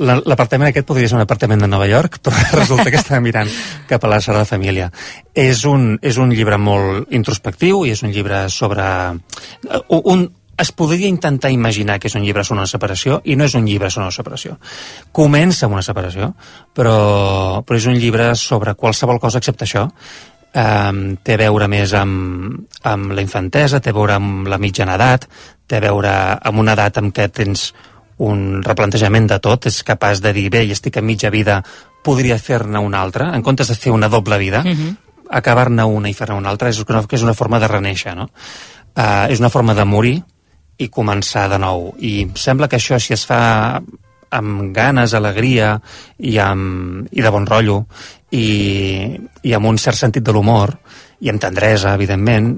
[0.00, 3.50] la- l'apartament aquest podria ser un apartament de Nova York però resulta que estava mirant
[3.90, 4.90] cap a la Sagrada Família
[5.36, 10.30] és un, és un llibre molt introspectiu i és un llibre sobre un, un,
[10.62, 13.66] es podria intentar imaginar que és un llibre sobre una separació i no és un
[13.66, 14.58] llibre sobre una separació.
[15.12, 16.32] Comença amb una separació,
[16.76, 19.88] però, però és un llibre sobre qualsevol cosa excepte això.
[20.52, 24.98] Um, té a veure més amb, amb la infantesa, té a veure amb la mitjana
[25.00, 25.24] edat,
[25.66, 27.70] té a veure amb una edat en què tens
[28.22, 31.60] un replantejament de tot, és capaç de dir, bé, i estic a mitja vida,
[32.02, 34.96] podria fer-ne una altra, en comptes de fer una doble vida, Mhm.
[35.30, 38.30] acabar-ne una i fer-ne una altra és una, és una forma de reneixer, no?
[38.94, 40.22] Uh, és una forma de morir
[40.78, 41.94] i començar de nou.
[41.98, 43.80] I em sembla que això, si es fa
[44.30, 45.80] amb ganes, alegria
[46.18, 47.86] i, amb, i de bon rotllo
[48.30, 50.74] i, i amb un cert sentit de l'humor
[51.20, 52.54] i amb tendresa, evidentment,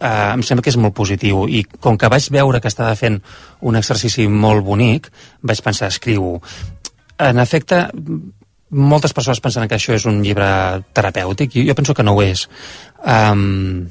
[0.00, 3.20] eh, em sembla que és molt positiu i com que vaig veure que estava fent
[3.60, 5.10] un exercici molt bonic
[5.42, 6.40] vaig pensar, escriu
[7.18, 7.88] en efecte
[8.70, 10.48] moltes persones pensen que això és un llibre
[10.92, 12.48] terapèutic i jo penso que no ho és
[13.06, 13.88] um,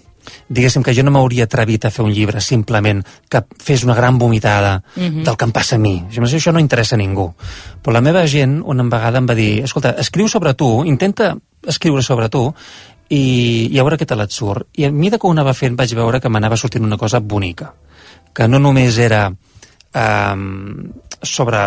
[0.47, 4.17] diguéssim que jo no m'hauria atrevit a fer un llibre simplement que fes una gran
[4.19, 5.23] vomitada Mhm.
[5.23, 6.03] del que em passa a mi.
[6.11, 7.33] Això no interessa a ningú.
[7.81, 12.03] Però la meva gent una vegada em va dir escolta, escriu sobre tu, intenta escriure
[12.03, 12.53] sobre tu
[13.09, 14.69] i, i a veure què tal et surt.
[14.77, 17.73] I a mesura que ho anava fent vaig veure que m'anava sortint una cosa bonica.
[18.33, 20.91] Que no només era um,
[21.23, 21.63] sobre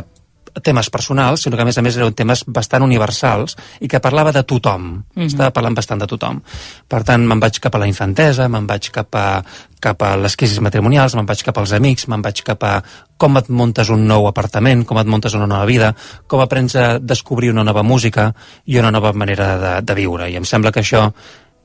[0.62, 4.32] temes personals, sinó que a més a més eren temes bastant universals i que parlava
[4.32, 5.04] de tothom.
[5.14, 5.26] Mhm.
[5.26, 6.40] Estava parlant bastant de tothom.
[6.88, 9.42] Per tant, me'n vaig cap a la infantesa, me'n vaig cap a,
[9.80, 12.82] cap a les crisis matrimonials, me'n vaig cap als amics, me'n vaig cap a
[13.20, 15.94] com et muntes un nou apartament, com et muntes una nova vida,
[16.26, 18.34] com aprens a descobrir una nova música
[18.64, 20.30] i una nova manera de, de viure.
[20.30, 21.12] I em sembla que això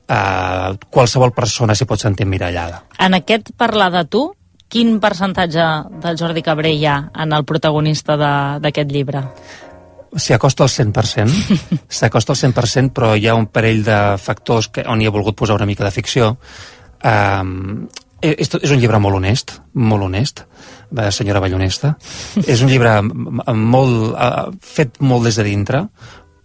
[0.08, 2.82] eh, qualsevol persona s'hi pot sentir emmirallada.
[2.98, 4.26] En aquest parlar de tu,
[4.68, 5.66] quin percentatge
[6.02, 9.22] del Jordi Cabré hi ha en el protagonista d'aquest llibre?
[10.16, 14.86] S'hi acosta al 100%, s'acosta al 100%, però hi ha un parell de factors que,
[14.88, 16.36] on hi he volgut posar una mica de ficció.
[17.04, 17.86] Um,
[18.24, 20.46] és, és un llibre molt honest, molt honest,
[21.12, 21.96] senyora Ballonesta.
[22.52, 25.84] és un llibre molt, uh, fet molt des de dintre,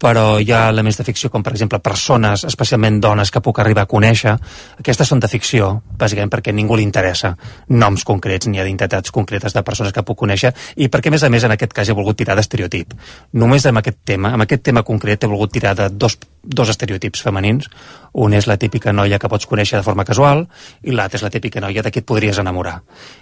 [0.02, 3.86] però hi ha elements de ficció com per exemple persones, especialment dones que puc arribar
[3.86, 4.34] a conèixer,
[4.82, 5.70] aquestes són de ficció
[6.02, 7.36] bàsicament perquè ningú li interessa
[7.70, 11.30] noms concrets ni identitats concretes de persones que puc conèixer i perquè a més a
[11.30, 12.96] més en aquest cas he volgut tirar d'estereotip.
[13.38, 17.22] Només amb aquest tema, amb aquest tema concret he volgut tirar de dos dos estereotips
[17.22, 17.70] femenins.
[18.12, 20.44] Un és la típica noia que pots conèixer de forma casual
[20.84, 22.82] i l'altre és la típica noia de qui et podries enamorar.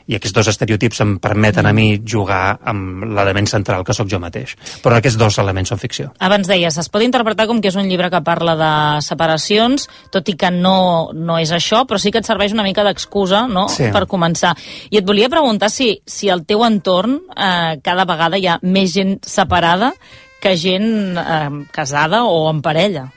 [0.10, 4.22] I aquests dos estereotips em permeten a mi jugar amb l'element central que sóc jo
[4.24, 4.56] mateix.
[4.82, 6.10] Però aquests dos elements són ficció.
[6.20, 8.72] Abans deies, es pot interpretar com que és un llibre que parla de
[9.06, 12.86] separacions, tot i que no, no és això, però sí que et serveix una mica
[12.88, 13.68] d'excusa no?
[13.70, 13.92] Sí.
[13.94, 14.56] per començar.
[14.90, 18.96] I et volia preguntar si, si al teu entorn eh, cada vegada hi ha més
[18.96, 19.94] gent separada
[20.40, 23.10] que gent eh, casada o en parella.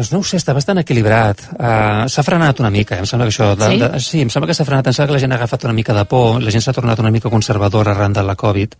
[0.00, 1.42] Doncs no ho sé, està bastant equilibrat.
[1.58, 3.02] Uh, s'ha frenat una mica, eh?
[3.04, 3.50] em sembla que això...
[3.58, 3.80] De, Sí?
[3.82, 4.86] de, sí, em sembla que s'ha frenat.
[4.88, 7.02] Em sembla que la gent ha agafat una mica de por, la gent s'ha tornat
[7.02, 8.78] una mica conservadora arran de la Covid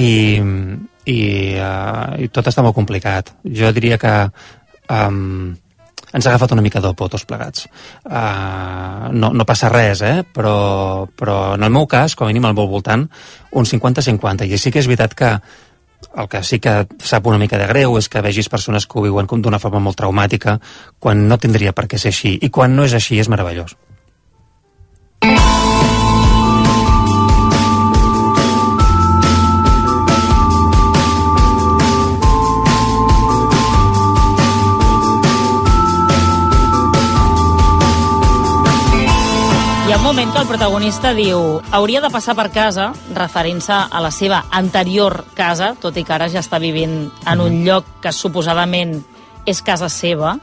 [0.00, 0.40] i,
[1.12, 1.20] i,
[1.60, 3.34] uh, i tot està molt complicat.
[3.44, 4.14] Jo diria que
[4.96, 5.52] um,
[6.16, 7.68] ens ha agafat una mica de por tots plegats.
[8.06, 10.22] Uh, no, no passa res, eh?
[10.24, 13.04] però, però en el meu cas, com a mínim al meu voltant,
[13.52, 14.48] un 50-50.
[14.48, 15.34] I sí que és veritat que
[16.14, 19.06] el que sí que sap una mica de greu és que vegis persones que ho
[19.08, 20.58] viuen d'una forma molt traumàtica
[20.98, 22.38] quan no tindria per què ser així.
[22.40, 23.76] I quan no és així és meravellós
[40.16, 41.40] moment que el protagonista diu
[41.76, 46.30] hauria de passar per casa, referint-se a la seva anterior casa, tot i que ara
[46.32, 46.94] ja està vivint
[47.28, 48.94] en un lloc que suposadament
[49.44, 50.38] és casa seva.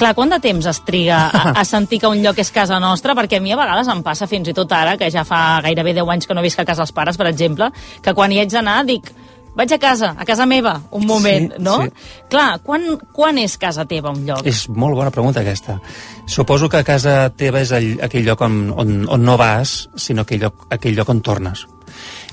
[0.00, 3.12] Clar, quant de temps es triga a, a sentir que un lloc és casa nostra?
[3.18, 5.92] Perquè a mi a vegades em passa fins i tot ara, que ja fa gairebé
[6.00, 7.68] 10 anys que no visc a casa dels pares, per exemple,
[8.00, 9.12] que quan hi haig d'anar dic
[9.56, 11.76] vaig a casa, a casa meva, un moment, Sí, no?
[11.82, 11.90] sí.
[12.32, 14.46] Clar, quan, quan és casa teva un lloc?
[14.48, 15.78] És molt bona pregunta aquesta.
[16.26, 20.40] Suposo que casa teva és el, aquell lloc on, on, on no vas, sinó aquell
[20.46, 21.66] lloc, aquell lloc on tornes.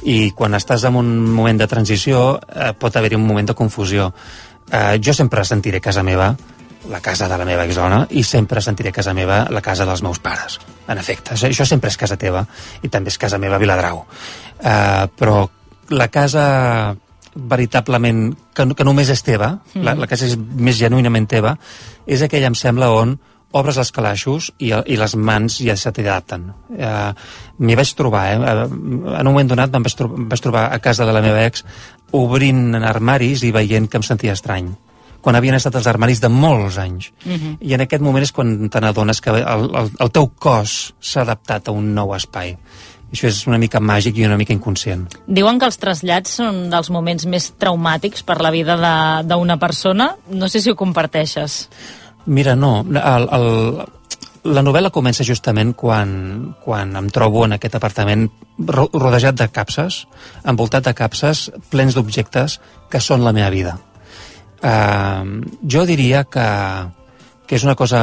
[0.07, 4.13] I quan estàs en un moment de transició eh, pot haver-hi un moment de confusió.
[4.71, 6.35] Eh, jo sempre sentiré casa meva
[6.89, 10.21] la casa de la meva exdona i sempre sentiré casa meva la casa dels meus
[10.23, 10.55] pares.
[10.87, 12.45] En efecte, això sempre és casa teva
[12.81, 14.05] i també és casa meva a Viladrau.
[14.63, 15.43] Eh, però
[15.89, 16.95] la casa
[17.35, 19.83] veritablement, que, que només és teva, mm.
[19.85, 21.55] la, la casa és més genuïnament teva,
[22.07, 23.17] és aquella, em sembla, on
[23.51, 26.49] obres els calaixos i, i les mans ja se t'adapten.
[26.77, 27.13] Eh,
[27.65, 28.35] M'hi vaig trobar, eh?
[28.37, 28.67] eh,
[29.19, 31.65] En un moment donat em vaig, tro vaig trobar a casa de la meva ex
[32.13, 34.69] obrint armaris i veient que em sentia estrany
[35.19, 37.09] quan havien estat els armaris de molts anys.
[37.25, 37.57] Mhm.
[37.59, 41.25] I en aquest moment és quan te n'adones que el, el, el teu cos s'ha
[41.25, 42.55] adaptat a un nou espai.
[43.09, 45.07] Això és una mica màgic i una mica inconscient.
[45.25, 48.77] Diuen que els trasllats són dels moments més traumàtics per la vida
[49.25, 50.11] d'una persona.
[50.29, 51.63] No sé si ho comparteixes.
[52.29, 53.47] Mira, no, el, el,
[54.53, 58.27] la novel·la comença justament quan, quan em trobo en aquest apartament
[58.59, 60.03] ro rodejat de capses,
[60.45, 62.59] envoltat de capses plens d'objectes
[62.91, 63.77] que són la meva vida.
[64.59, 66.45] Uh, jo diria que,
[67.47, 68.01] que és una cosa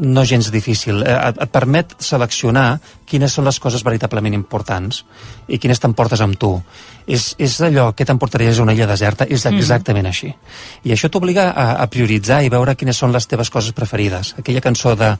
[0.00, 1.02] no gens difícil.
[1.04, 5.04] Eh, Et, et permet seleccionar quines són les coses veritablement importants
[5.48, 6.54] i quines t'emportes amb tu.
[7.06, 9.58] És, és allò que t'emportaries a una illa deserta, és Mhm.
[9.58, 10.34] exactament així.
[10.84, 14.34] I això t'obliga a, a prioritzar i veure quines són les teves coses preferides.
[14.38, 15.16] Aquella cançó de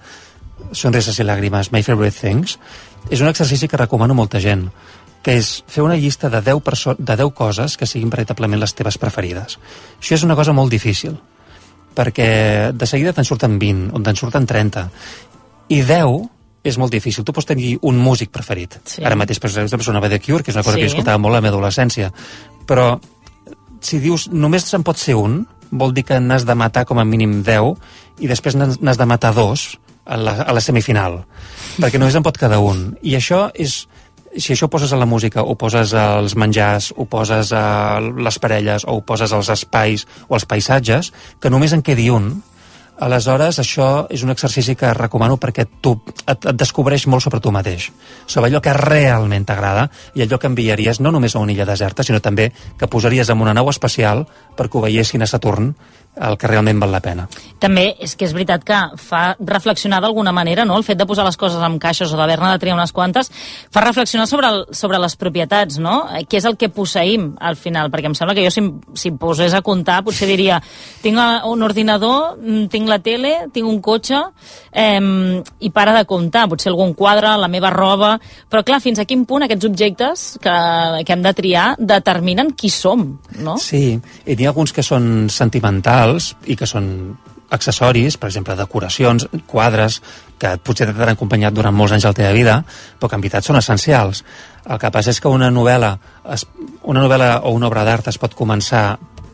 [0.72, 2.58] Sonrises i làgrimes, My Favorite Things,
[3.10, 4.70] és un exercici que recomano a molta gent
[5.22, 8.72] que és fer una llista de 10, perso de 10 coses que siguin veritablement les
[8.74, 9.58] teves preferides.
[10.00, 11.18] Això és una cosa molt difícil,
[12.00, 14.88] perquè de seguida te'n surten 20, on te'n surten 30,
[15.70, 16.20] i 10
[16.64, 17.24] és molt difícil.
[17.24, 18.76] Tu pots tenir un músic preferit.
[18.84, 19.04] Sí.
[19.04, 20.82] Ara mateix, per exemple, sonava The Cure, que és una cosa Sí.
[20.82, 22.10] que escoltava molt a la meva adolescència.
[22.68, 22.98] Però
[23.80, 27.04] si dius només se'n pot ser un, vol dir que n'has de matar com a
[27.04, 27.76] mínim 10
[28.20, 31.24] i després n'has n'has de matar dos a la, a la semifinal,
[31.78, 32.96] perquè només en pot quedar un.
[33.02, 33.86] I això és
[34.36, 38.38] si això ho poses a la música, ho poses als menjars, ho poses a les
[38.38, 42.30] parelles, o ho poses als espais o als paisatges, que només en quedi un,
[43.00, 45.94] aleshores això és un exercici que recomano perquè tu
[46.26, 47.88] et, et descobreix molt sobre tu mateix,
[48.26, 52.04] sobre allò que realment t'agrada i allò que enviaries no només a una illa deserta,
[52.04, 54.26] sinó també que posaries en una nau espacial
[54.56, 55.72] perquè ho veiessin a Saturn
[56.16, 57.26] el que realment val la pena.
[57.62, 60.76] També és que és veritat que fa reflexionar d'alguna manera, no?
[60.76, 63.30] El fet de posar les coses en caixes o d'haver-ne de triar unes quantes,
[63.70, 66.02] fa reflexionar sobre, el, sobre les propietats, no?
[66.16, 67.92] Eh, Què és el que posseïm al final?
[67.92, 68.64] Perquè em sembla que jo, si,
[68.98, 70.60] si em posés a comptar, potser diria
[71.02, 74.20] tinc un ordinador, mm, tinc la tele, tinc un cotxe,
[74.72, 76.48] eh, i para de comptar.
[76.50, 78.16] Potser algun quadre, la meva roba...
[78.50, 80.54] Però, clar, fins a quin punt aquests objectes que,
[81.06, 83.04] que hem de triar determinen qui som,
[83.38, 83.54] no?
[83.62, 83.94] Sí,
[84.26, 85.99] i n'hi ha alguns que són sentimentals
[86.46, 86.86] i que són
[87.50, 89.98] accessoris, per exemple, decoracions, quadres,
[90.40, 92.56] que potser t'han acompanyat durant molts anys de la teva vida,
[92.98, 94.22] però que en veritat són essencials.
[94.64, 95.90] El que passa és que una novel·la,
[96.88, 98.84] una novel·la o una obra d'art es pot començar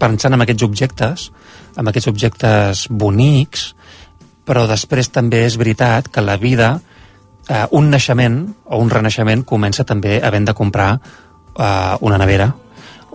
[0.00, 1.30] pensant en aquests objectes,
[1.76, 3.70] amb aquests objectes bonics,
[4.46, 6.76] però després també és veritat que la vida,
[7.48, 12.52] eh, un naixement o un renaixement comença també havent de comprar eh, una nevera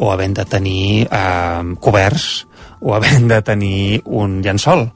[0.01, 2.45] o havent de tenir eh, coberts
[2.81, 4.87] o havent de tenir un llençol.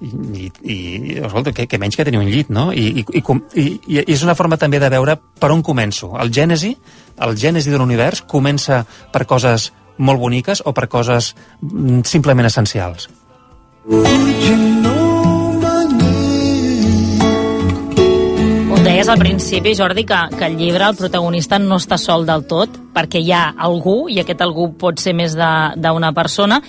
[0.00, 2.70] I, i, i escolta, que, que menys que tenir un llit no?
[2.72, 6.14] I, i, i, i, és una forma també de veure per on començo.
[6.20, 6.74] El gènesi,
[7.24, 8.82] el gènesi de l'univers comença
[9.12, 13.08] per coses molt boniques o per coses mm, simplement essencials.
[18.72, 22.48] Ho deies al principi, Jordi, que, que el llibre, el protagonista, no està sol del
[22.48, 26.62] tot, perquè hi ha algú, i aquest algú pot ser més d'una persona,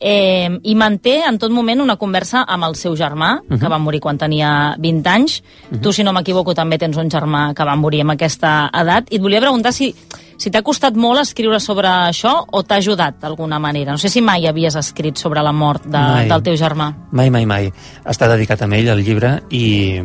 [0.00, 3.58] eh, i manté en tot moment una conversa amb el seu germà, uh -huh.
[3.58, 3.70] que Mhm.
[3.72, 5.42] va morir quan tenia 20 anys.
[5.70, 5.80] Uh -huh.
[5.82, 9.12] Tu, si no m'equivoco, també tens un germà que va morir amb aquesta edat.
[9.12, 9.94] I et volia preguntar si,
[10.36, 13.92] si t'ha costat molt escriure sobre això o t'ha ajudat d'alguna manera.
[13.92, 16.28] No sé si mai havies escrit sobre la mort de, Mai.
[16.28, 16.94] del teu germà.
[17.12, 17.72] Mai, mai, mai.
[18.04, 20.00] Està dedicat a ell, el llibre, i,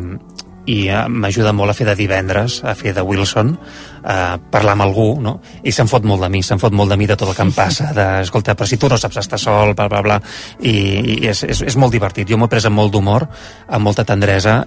[0.66, 3.56] i eh, m'ajuda molt a fer de divendres, a fer de Wilson,
[4.04, 5.36] a parlar amb algú, no?
[5.62, 7.42] I se'n fot molt de mi, se'n fot molt de mi de tot el que
[7.46, 10.20] em passa, de, escolta, però si tu no saps estar sol, bla, bla, bla,
[10.60, 10.74] i,
[11.16, 12.28] i és, és, és molt divertit.
[12.30, 13.26] Jo m'ho he pres amb molt d'humor,
[13.68, 14.60] amb molta tendresa,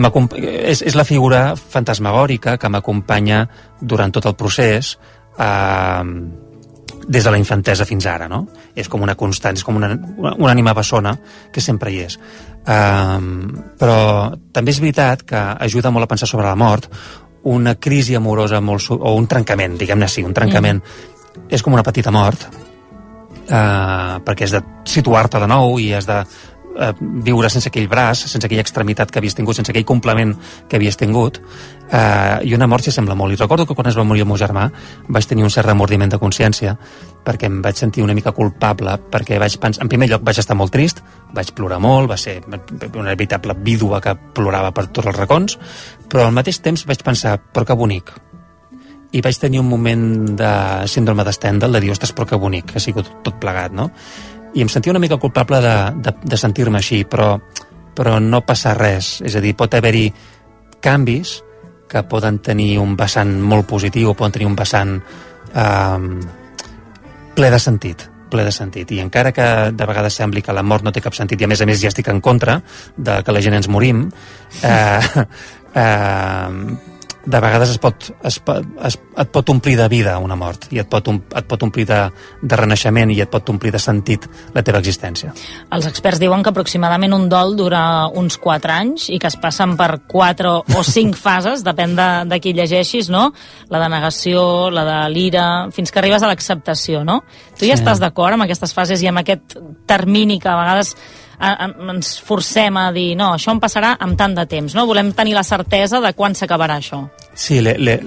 [0.00, 3.44] m'acomp- és, és la figura fantasmagòrica que m'acompanya
[3.80, 4.98] durant tot el procés,
[5.38, 6.02] eh,
[7.08, 8.44] des de la infantesa fins ara, no?
[8.74, 11.14] És com una constant, és com una, una, una ànima bessona
[11.52, 12.18] que sempre hi és.
[12.64, 16.88] Um, però també és veritat que ajuda molt a pensar sobre la mort,
[17.44, 21.48] una crisi amorosa molt, o un trencament, diguem-ne així, un trencament, mm.
[21.52, 22.46] és com una petita mort,
[23.44, 26.22] uh, perquè has de situar-te de nou i has de
[26.78, 30.34] eh, viure sense aquell braç, sense aquella extremitat que havies tingut, sense aquell complement
[30.68, 31.40] que havies tingut,
[31.90, 33.34] eh, i una mort s'hi sembla molt.
[33.34, 34.68] I recordo que quan es va morir el meu germà
[35.08, 36.76] vaig tenir un cert remordiment de consciència
[37.24, 40.56] perquè em vaig sentir una mica culpable, perquè vaig pensar, en primer lloc vaig estar
[40.56, 41.00] molt trist,
[41.32, 45.58] vaig plorar molt, va ser una veritable vídua que plorava per tots els racons,
[46.08, 48.12] però al mateix temps vaig pensar, però que bonic,
[49.14, 50.52] i vaig tenir un moment de
[50.90, 53.90] síndrome de Stendhal, de dir, ostres, però que bonic, que ha sigut tot plegat, no?
[54.54, 55.74] I em sentia una mica culpable de,
[56.04, 57.34] de, de sentir-me així, però,
[57.94, 59.18] però no passa res.
[59.26, 60.06] És a dir, pot haver-hi
[60.84, 61.40] canvis
[61.90, 64.96] que poden tenir un vessant molt positiu o poden tenir un vessant
[65.54, 66.02] eh,
[67.34, 68.90] ple de sentit ple de sentit.
[68.90, 69.46] I encara que
[69.76, 71.78] de vegades sembli que la mort no té cap sentit, i a més a més
[71.82, 72.58] ja estic en contra
[72.96, 74.08] de que la gent ens morim,
[74.62, 75.24] eh,
[75.84, 76.48] eh,
[77.26, 78.36] de vegades es pot, es,
[78.84, 82.00] es, et pot omplir de vida una mort i et pot, et pot omplir de,
[82.42, 85.32] de renaixement i et pot omplir de sentit la teva existència.
[85.72, 89.76] Els experts diuen que aproximadament un dol dura uns 4 anys i que es passen
[89.80, 93.30] per 4 o 5 fases, depèn de, de qui llegeixis, no?
[93.72, 97.22] La de negació, la de l'ira, fins que arribes a l'acceptació, no?
[97.58, 97.82] Tu ja Sí.
[97.82, 99.56] estàs d'acord amb aquestes fases i amb aquest
[99.86, 100.94] termini que a vegades
[101.38, 104.86] a, a, ens forcem a dir no, això em passarà amb tant de temps, no?
[104.90, 107.04] Volem tenir la certesa de quan s'acabarà això.
[107.34, 107.98] Sí, le, le,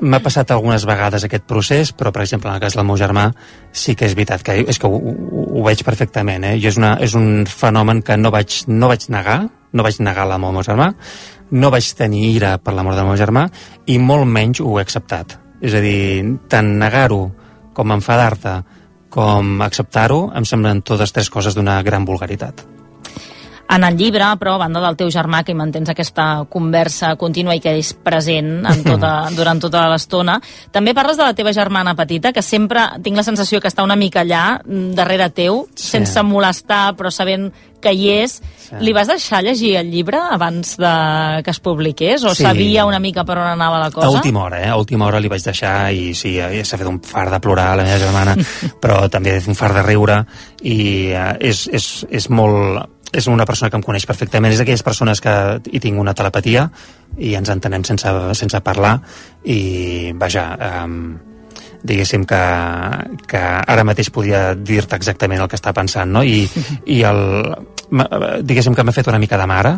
[0.00, 3.28] m'ha passat algunes vegades aquest procés, però, per exemple, en el cas del meu germà,
[3.72, 6.56] sí que és veritat que és que ho, ho, ho veig perfectament, eh?
[6.58, 9.40] És, una, és un fenomen que no vaig, no vaig negar,
[9.72, 10.92] no vaig negar la meu germà,
[11.50, 13.48] no vaig tenir ira per la mort del meu germà,
[13.86, 15.38] i molt menys ho he acceptat.
[15.60, 17.24] És a dir, tant negar-ho
[17.74, 18.60] com enfadar-te
[19.08, 22.66] com acceptar-ho, em semblen totes tres coses d'una gran vulgaritat.
[23.68, 27.52] En el llibre, però, a banda del teu germà, que hi mantens aquesta conversa contínua
[27.52, 30.38] i que és present en tota, durant tota l'estona,
[30.72, 33.96] també parles de la teva germana petita, que sempre tinc la sensació que està una
[33.96, 35.90] mica allà, mm, darrere teu, Sí.
[35.98, 37.50] sense molestar, però sabent
[37.80, 38.38] que hi és.
[38.84, 40.90] Li vas deixar llegir el llibre abans de
[41.44, 42.24] que es publiqués?
[42.24, 42.42] O Sí.
[42.42, 44.06] sabia una mica per on anava la cosa?
[44.06, 44.68] A última hora, eh?
[44.68, 47.76] A última hora li vaig deixar i sí, eh, s'ha fet un far de plorar
[47.76, 48.36] la meva germana,
[48.82, 50.24] però també un far de riure
[50.62, 54.82] i eh, és, és, és molt és una persona que em coneix perfectament, és d'aquelles
[54.84, 55.32] persones que
[55.72, 56.66] hi tinc una telepatia
[57.16, 58.98] i ens entenem sense, sense parlar
[59.48, 61.16] i vaja, um,
[61.88, 62.42] diguéssim que,
[63.30, 66.22] que ara mateix podia dir-te exactament el que està pensant, no?
[66.22, 66.44] I,
[66.92, 67.22] i el,
[68.44, 69.72] diguéssim que m'ha fet una mica de mare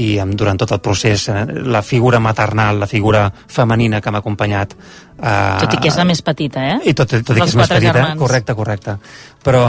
[0.00, 4.74] i durant tot el procés eh, la figura maternal, la figura femenina que m'ha acompanyat
[4.76, 6.78] eh, Tot i que és la més petita, eh?
[6.84, 8.20] i tot, tot i que és més petita, germans.
[8.20, 8.98] correcte, correcte.
[9.44, 9.66] Però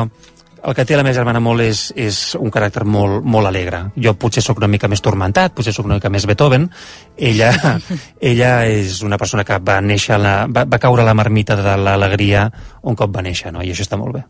[0.65, 3.83] el que té la meva germana molt és, és un caràcter molt, molt alegre.
[4.01, 6.65] Jo potser sóc una mica més tormentat, potser sóc una mica més Beethoven.
[7.17, 7.51] Ella,
[8.31, 11.57] ella és una persona que va néixer, a la, va, va caure a la marmita
[11.59, 12.47] de l'alegria
[12.83, 13.61] un cop va néixer, no?
[13.61, 14.25] i això està molt bé.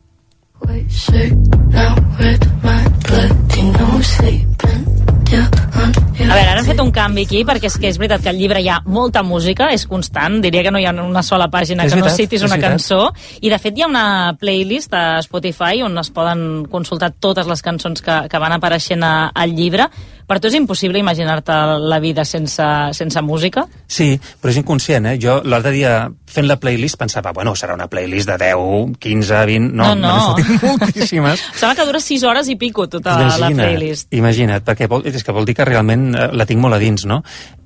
[6.26, 8.62] A veure, ara hem fet canvi aquí perquè és que és veritat que al llibre
[8.64, 11.94] hi ha molta música, és constant, diria que no hi ha una sola pàgina És
[11.94, 13.10] que no veritat, citis és una cançó
[13.42, 14.08] i de fet hi ha una
[14.40, 19.16] playlist a Spotify on es poden consultar totes les cançons que, que van apareixent a,
[19.36, 19.90] al llibre.
[20.26, 21.54] Per tu és impossible imaginar-te
[21.86, 22.66] la vida sense,
[22.98, 23.66] sense música?
[23.88, 24.08] Sí,
[24.42, 25.20] però és inconscient, eh?
[25.22, 25.92] Jo l'altre dia
[26.26, 29.70] fent la playlist pensava, bueno, serà una playlist de 10, 15, 20...
[29.76, 30.58] No, No, no.
[30.66, 31.44] moltíssimes.
[31.60, 34.10] Sembla que dura 6 hores i pico tota la playlist.
[34.18, 37.06] Imagina't, perquè vol, és que vol dir que realment eh, la tinc molt a dins,
[37.06, 37.22] no?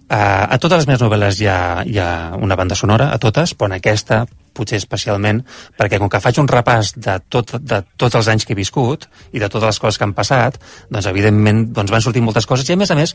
[0.10, 2.10] Uh, a totes les meves novel·les hi ha, hi ha
[2.42, 4.24] una banda sonora, a totes, però en aquesta
[4.58, 5.44] potser especialment,
[5.78, 9.06] perquè com que faig un repàs de, tot, de tots els anys que he viscut
[9.32, 10.58] i de totes les coses que han passat,
[10.90, 13.14] doncs evidentment doncs van sortir moltes coses i a més a més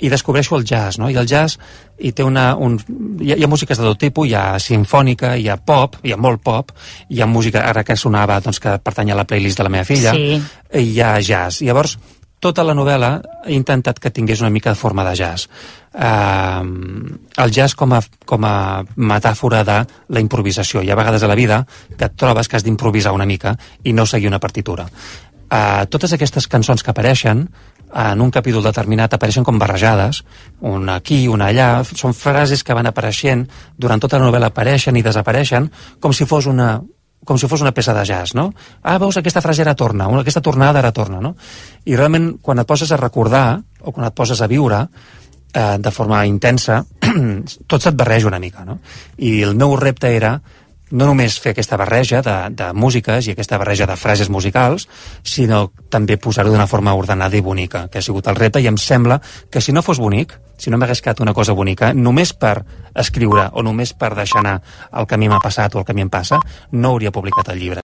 [0.00, 1.06] i descobreixo el jazz, no?
[1.12, 1.58] I el jazz
[2.02, 2.74] i té una, un,
[3.20, 6.12] hi, ha, hi ha músiques de tot tipus, hi ha sinfònica, hi ha pop, hi
[6.12, 6.72] ha molt pop,
[7.08, 9.86] hi ha música, ara que sonava, doncs que pertany a la playlist de la meva
[9.86, 10.40] filla, Sí.
[10.74, 11.62] i hi ha jazz.
[11.62, 11.98] Llavors,
[12.44, 13.10] tota la novel·la
[13.46, 15.48] he intentat que tingués una mica de forma de jazz.
[15.94, 16.64] Uh,
[17.40, 19.78] el jazz com a, com a metàfora de
[20.12, 20.82] la improvisació.
[20.82, 21.62] Hi ha vegades a la vida
[21.96, 24.88] que et trobes que has d'improvisar una mica i no seguir una partitura.
[25.44, 27.46] Uh, totes aquestes cançons que apareixen
[27.94, 30.24] en un capítol determinat apareixen com barrejades,
[30.66, 33.44] una aquí, una allà, són frases que van apareixent,
[33.78, 35.70] durant tota la novel·la apareixen i desapareixen,
[36.02, 36.80] com si fos una,
[37.24, 38.50] com si fos una peça de jazz, no?
[38.82, 41.34] Ah, veus, aquesta frase ara torna, aquesta tornada ara torna, no?
[41.84, 44.84] I realment, quan et poses a recordar, o quan et poses a viure,
[45.54, 46.82] eh, de forma intensa,
[47.70, 48.78] tot se't barreja una mica, no?
[49.18, 50.38] I el meu repte era
[50.94, 54.86] no només fer aquesta barreja de, de músiques i aquesta barreja de frases musicals,
[55.26, 58.78] sinó també posar-ho d'una forma ordenada i bonica, que ha sigut el repte, i em
[58.78, 59.18] sembla
[59.50, 62.60] que si no fos bonic, si no m'hagués quedat una cosa bonica, només per
[62.94, 64.60] escriure o només per deixar anar
[64.92, 66.38] el que a mi m'ha passat o el que a mi em passa,
[66.70, 67.82] no hauria publicat el llibre.